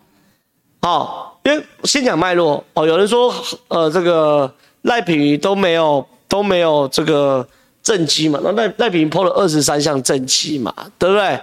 [0.80, 2.86] 好，因为先讲脉络哦。
[2.86, 3.34] 有人说，
[3.66, 7.44] 呃，这个赖品妤都没有都没有这个
[7.82, 11.42] 政绩嘛，那赖赖品妤 PO 了二十三项政绩嘛，对不对？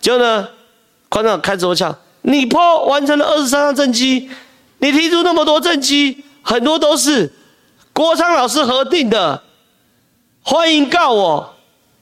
[0.00, 0.48] 结果呢，
[1.08, 1.92] 馆长开直播讲，
[2.22, 4.30] 你破完成了二十三项政绩，
[4.78, 7.34] 你提出那么多政绩，很多都是
[7.92, 9.42] 郭昌老师核定的，
[10.44, 11.54] 欢迎告我，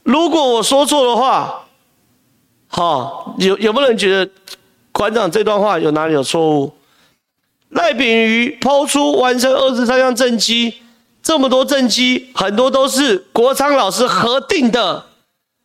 [0.03, 1.63] 如果我说错的话。
[2.67, 4.31] 好，有有没有人觉得
[4.91, 6.73] 馆长这段话有哪里有错误？
[7.69, 10.81] 赖炳瑜抛出完成二十三项政绩，
[11.21, 15.05] 这么多政绩，很多都是国昌老师核定的。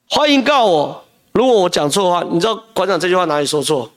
[0.09, 3.91] 欢迎告我，如果我讲错的话，你知道馆长这句话哪里说错？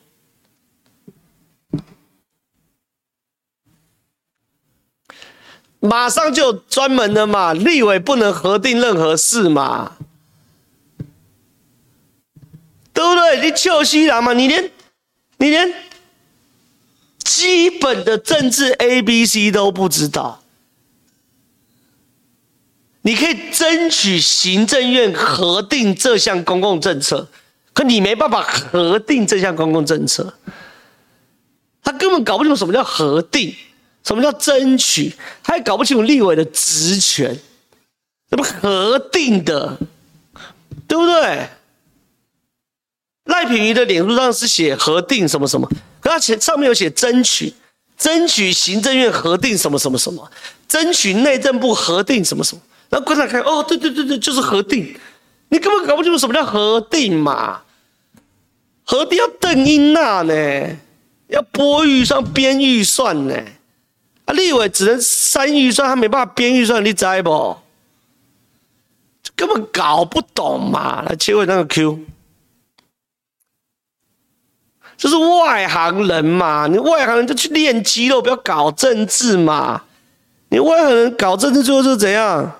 [5.80, 9.92] 马上就专门的嘛，立委不能核定任何事嘛。
[12.94, 13.42] 对不对？
[13.42, 14.32] 你臭西郎嘛？
[14.32, 14.70] 你连
[15.38, 15.74] 你连
[17.24, 20.42] 基本的政治 A B C 都不知道，
[23.02, 27.28] 你可以争取行政院核定这项公共政策，
[27.72, 30.32] 可你没办法核定这项公共政策，
[31.82, 33.52] 他根本搞不清楚什么叫核定，
[34.04, 37.36] 什么叫争取，他也搞不清楚立委的职权，
[38.30, 39.76] 怎么核定的，
[40.86, 41.48] 对不对？
[43.24, 45.68] 赖品妤的脸书上是写核定什么什么，
[46.00, 47.52] 可他前上面有写争取，
[47.96, 50.30] 争取行政院核定什么什么什么，
[50.68, 52.60] 争取内政部核定什么什么，
[52.90, 54.94] 然后观察看，哦，对对对对，就是核定，
[55.48, 57.62] 你根本搞不清楚什么叫核定嘛。
[58.84, 60.34] 核定要邓英娜呢，
[61.28, 63.34] 要拨预算编预算呢，
[64.26, 67.56] 啊，立委只能删预算，他没办法编预算，你知不？
[69.34, 71.02] 根本搞不懂嘛！
[71.02, 71.98] 来切回那个 Q，
[75.04, 79.82] 就是外行人嘛，你外行人就去练肌肉，不要搞政治嘛。
[80.48, 82.50] 你外行人搞政治最后是怎样？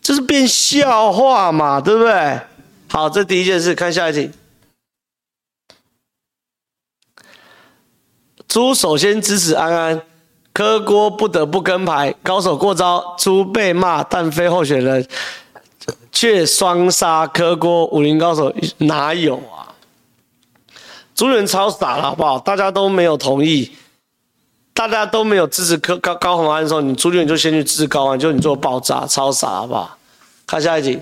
[0.00, 2.40] 就是变笑话嘛，对不对？
[2.88, 4.30] 好，这第一件事，看下一题。
[8.46, 10.02] 猪首先支持安安，
[10.52, 15.04] 柯锅不得不跟牌，高手过招，猪被骂但非候选人，
[16.12, 19.67] 却双杀柯锅，武林高手哪有啊？
[21.18, 22.38] 朱元超傻了，好不好？
[22.38, 23.72] 大家都没有同意，
[24.72, 29.98] 大家都没有支持柯高高虹安的时候，你朱立伦就先去支持高安，就你做爆炸，超傻，好不好？
[30.46, 31.00] 看下一题，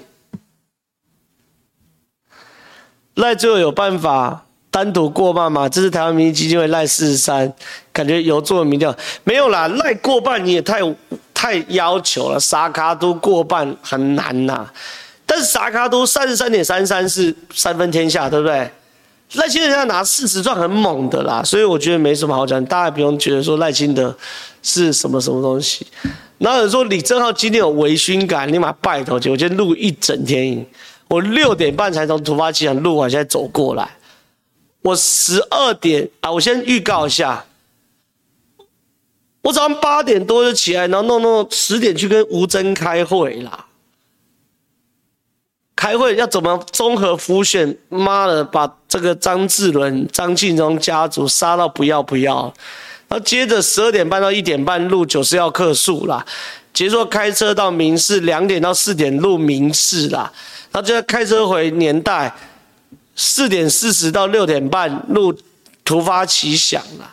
[3.17, 4.45] 赖最后有办法。
[4.69, 5.69] 单独过半吗？
[5.69, 7.51] 这是台湾民意基金会赖四十三，
[7.93, 8.95] 感觉有做民调
[9.25, 9.69] 没有啦？
[9.69, 10.81] 赖过半你也太
[11.35, 14.67] 太要求了，沙卡都过半很难呐、
[15.27, 18.71] 但是沙卡都三十三点三三是三分天下，对不对？
[19.35, 24.16] 赖清德现在拿四十赚很猛的啦，所以我觉得没什么好讲，大家不用觉得说赖清德
[24.62, 25.87] 是什么什么东西。
[26.39, 30.66] 然后有人说李正浩今天有微醺感，立马拜托去，我今天录一整天影，
[31.09, 33.97] 我六点半才从突发奇想录完，现在走过来。
[34.83, 37.45] 我十二点啊，我先预告一下，
[39.43, 43.66] 我早上八点多就起来，然后弄弄十点去跟吴征开会啦。
[45.77, 47.77] 开会要怎么综合辅选？
[47.91, 52.53] 妈的，把这个张志伦、张庆忠家族杀到不要不要。
[53.07, 56.24] 然后接着十二点半到一点半录九十要客诉啦，
[56.72, 60.33] 结束开车到民视，两点到四点录民视啦，
[60.72, 62.35] 然后就要开车回年代。
[63.18, 65.35] 四点四十到六点半录
[65.87, 67.11] 突发奇想啦，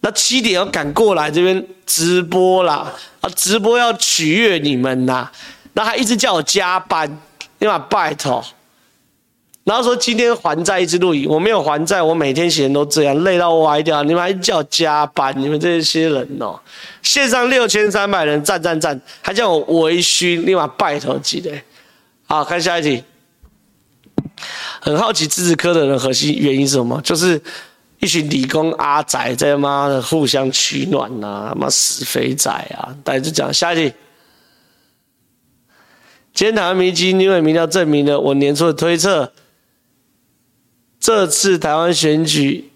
[0.00, 2.90] 那七点要赶过来这边直播啦，
[3.20, 5.30] 啊，直播要取悦你们呐，
[5.74, 7.18] 那还一直叫我加班，
[7.62, 8.44] 你把拜托，
[9.62, 16.58] 然后说今天还债一直录影，我没有还债，我每天写人都这样累到歪掉，你们还叫加班，你们这些人哦，
[17.02, 21.52] 线上六千三百人赞赞赞，还叫我微醺，你把拜托记得，
[22.26, 23.04] 好，看下一题。
[24.80, 27.00] 很好奇支持柯的人核心原因是什么？
[27.02, 27.40] 就是
[28.00, 32.90] 一群理工阿宅在妈的互相取暖呐、啊，妈死肥仔啊！
[33.04, 33.94] 大家就讲下一题。
[36.34, 39.32] 今天台湾民基金会民调证明了我年初的推测，
[40.98, 42.70] 这次台湾选举，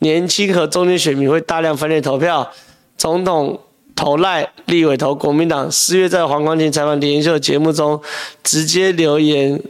[0.00, 2.52] 年轻和中年选民会大量分裂投票，
[2.96, 3.60] 总统
[3.94, 5.72] 投赖，立委投国民党。
[5.72, 8.02] 四月在黄光芹采访连秀节目中，
[8.42, 9.62] 直接留言。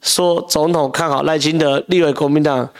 [0.00, 2.70] 说总统看好赖清德，立委国民党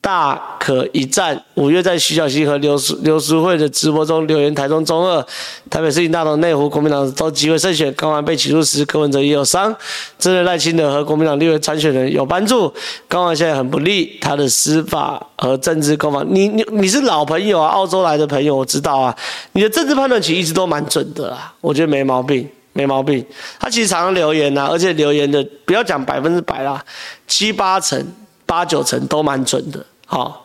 [0.00, 1.42] 大可一战。
[1.54, 5.24] 五月在徐小溪和刘刘淑慧的直播中留言：台中中二、
[5.68, 7.92] 台北市立大同、内湖国民党都极为胜选。
[7.94, 9.74] 高安被起诉时，柯文哲也有伤，
[10.18, 12.72] 这对赖清德和国民党立委参选人有帮助。
[13.08, 16.26] 高安现在很不利，他的司法和政治攻防。
[16.28, 19.14] 你你你是老朋友啊，澳洲来的朋友，我知道啊，
[19.52, 22.48] 你的政治判断其实一直都蛮准的啊，我觉得没毛病。
[22.72, 23.22] 没毛病，
[23.58, 26.82] 他其实常常留言呐、啊，而且留言的不要讲百分之百啦，
[27.26, 28.00] 七八成、
[28.46, 29.84] 八九成都蛮准的。
[30.12, 30.44] 好，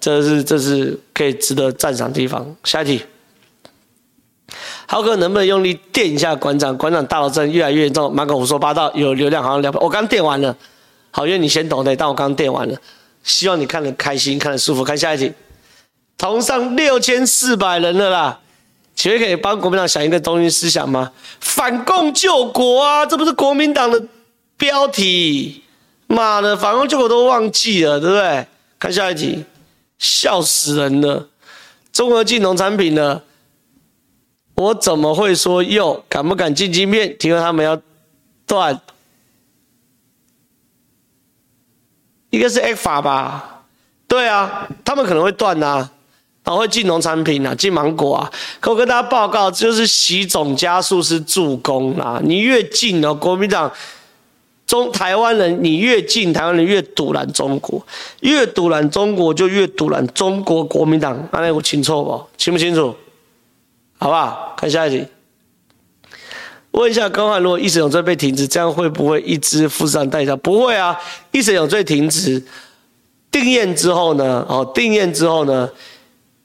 [0.00, 2.56] 这是这是可以值得赞赏的地方。
[2.64, 3.04] 下一题，
[4.88, 6.76] 浩哥能不能用力电一下馆长？
[6.76, 9.78] 馆长大脑真的越来越严重，满口胡说八道，有流量好像两百。
[9.78, 10.56] 我刚电完了，
[11.12, 12.76] 好，因为你先懂的，但我刚电完了，
[13.22, 14.82] 希望你看得开心，看得舒服。
[14.82, 15.32] 看下一题，
[16.18, 18.40] 同上六千四百人了啦。
[18.96, 21.12] 请问可以帮国民党想一个中心思想吗？
[21.38, 24.02] 反共救国啊，这不是国民党的
[24.56, 25.62] 标题？
[26.08, 28.46] 妈的，反共救国都忘记了，对不对？
[28.78, 29.44] 看下一题，
[29.98, 31.28] 笑死人了。
[31.92, 33.22] 中国进农产品呢，
[34.54, 37.16] 我怎么会说又敢不敢进晶片？
[37.18, 37.80] 听说他们要
[38.46, 38.80] 断，
[42.30, 43.64] 应该是 F 法吧？
[44.06, 45.90] 对啊，他们可能会断啊。
[46.44, 48.32] 然后会进农产品啊，进芒果啊。
[48.60, 52.20] 可我跟大家报告，就是习总加速是助攻啊。
[52.22, 53.68] 你越进哦，国民党
[54.66, 57.84] 中台湾人，你越近，台湾人越赌烂中国，
[58.20, 61.16] 越赌烂中国就越赌烂中国国民党。
[61.30, 62.26] 安内我清楚不？
[62.36, 62.94] 清不清楚？
[63.98, 64.54] 好不好？
[64.56, 65.06] 看下一题。
[66.72, 70.36] 问一下高翰，如果一审有罪被停职，这样会不会一直负上代价？
[70.36, 70.98] 不会啊，
[71.30, 72.44] 一审有罪停职，
[73.30, 74.44] 定验之后呢？
[74.48, 75.70] 哦，定验之后呢？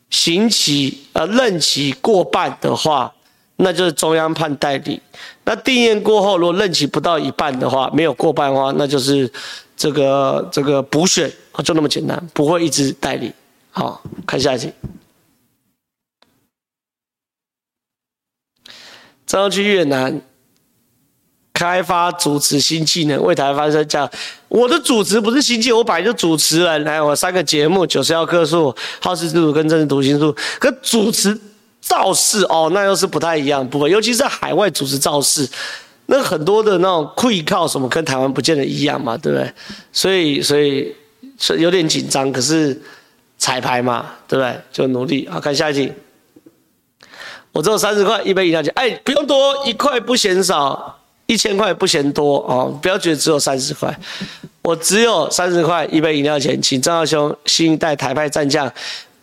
[0.10, 3.14] 刑期呃任期过半的话，
[3.56, 5.02] 那就是中央判代理。
[5.44, 9.30] 那定验过后，如果任期不到一半的话，没有过半的话，那就是
[9.76, 11.30] 这个这个补选，
[11.64, 13.34] 就那么简单，不会一直代理。
[13.72, 14.72] 好，看下一题。
[19.26, 20.22] 正要去越南
[21.54, 23.86] 开发主持新技能，为台湾发声。
[23.88, 24.10] 讲
[24.48, 26.84] 我的主持不是新技，我本来就主持人。
[26.84, 30.36] 来，我三个节目：九十要客诉、好事之徒跟政治读心术。
[30.60, 31.38] 可主持。
[31.82, 35.50] 造势哦，那又是不太一样，不会，尤其是海外主持造势，
[36.06, 39.52] 那很多的那种会靠什么，跟台湾不见得一样嘛，对不对？
[39.92, 40.96] 所以，所以
[41.40, 42.80] 是有点紧张，可是
[43.38, 44.62] 彩排嘛，对不对？
[44.72, 45.92] 就努力啊，看下一题。
[47.52, 53.94] 我只有三十块一杯饮料钱，哎，不用多，一块不嫌少，一千块不嫌多哦，不要觉得只有三十块，
[54.62, 58.72] 我只有三十块一杯饮料钱，请张耀兄新一代台派战将。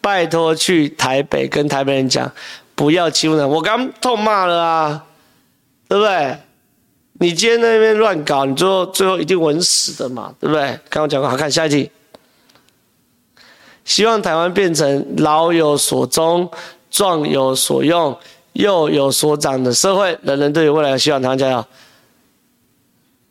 [0.01, 2.31] 拜托去台北跟台北人讲，
[2.75, 3.49] 不要欺负人。
[3.49, 5.05] 我刚痛骂了啊，
[5.89, 6.39] 对不对？
[7.21, 10.63] 你今天那边乱搞，你最后最后一定稳死的嘛，对不对？
[10.89, 11.91] 刚刚讲过，好，看下一题。
[13.85, 16.49] 希望台湾变成老有所终、
[16.91, 18.17] 壮有所用、
[18.53, 21.21] 幼有所长的社会，人人都有未来的希望。
[21.21, 21.65] 台湾加油！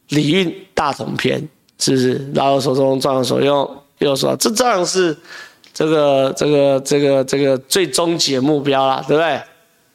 [0.09, 1.47] 礼运大同篇
[1.79, 2.31] 是不是？
[2.35, 5.17] 老有所终、壮有所用、幼有所长，这这样是。
[5.77, 9.39] 这个这个这个这个最终极目标了，对不对？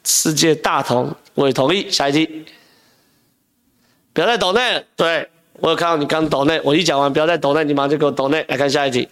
[0.05, 1.91] 世界大同，我也同意。
[1.91, 2.45] 下一题，
[4.13, 5.27] 不要再抖内，对，
[5.59, 8.45] 我有看到你刚抖内，我一讲完不要再抖内，你马上就给我抖内。
[8.47, 9.09] 来看下一题，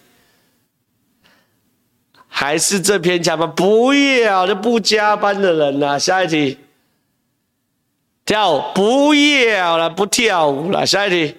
[2.30, 3.53] 还是这篇加班？
[3.53, 5.99] 不要就不加班的人呐。
[5.99, 6.57] 下一题，
[8.24, 10.86] 跳舞不要了，不跳舞了。
[10.86, 11.36] 下一题，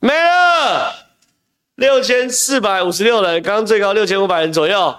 [0.00, 1.01] 没了。
[1.76, 4.94] 六千四百五十六人，刚刚最高六千五百人左右，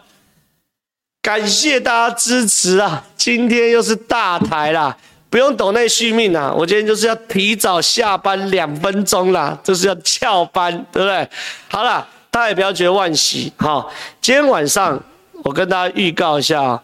[1.22, 3.06] 感谢大家支持啊！
[3.16, 4.98] 今天又是大台啦，
[5.30, 11.30] 不用抖内续命啦，我今天就是要提早下班两分钟啦，就是要翘班，对不对？
[11.70, 15.02] 好了，大家也不要觉得惋惜，好，今天晚上
[15.44, 16.82] 我跟大家预告一下，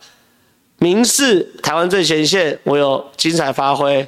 [0.78, 4.08] 明视台湾最前线，我有精彩发挥。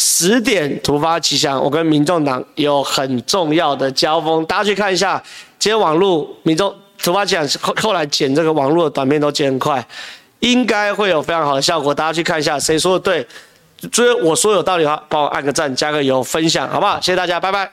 [0.00, 5.20] 十点突发奇想，我跟民众党有很重要的交锋，大家去看一下。
[5.58, 6.72] 今天网络民众
[7.02, 9.84] 突发奇想后后来剪这个网络的短片都剪很快，
[10.38, 11.92] 应该会有非常好的效果。
[11.92, 13.26] 大家去看一下，谁说的对？
[13.92, 17.00] 所以我说有道理的话，帮我按个赞，加个油，分享好不好？
[17.00, 17.66] 谢谢大家，拜拜。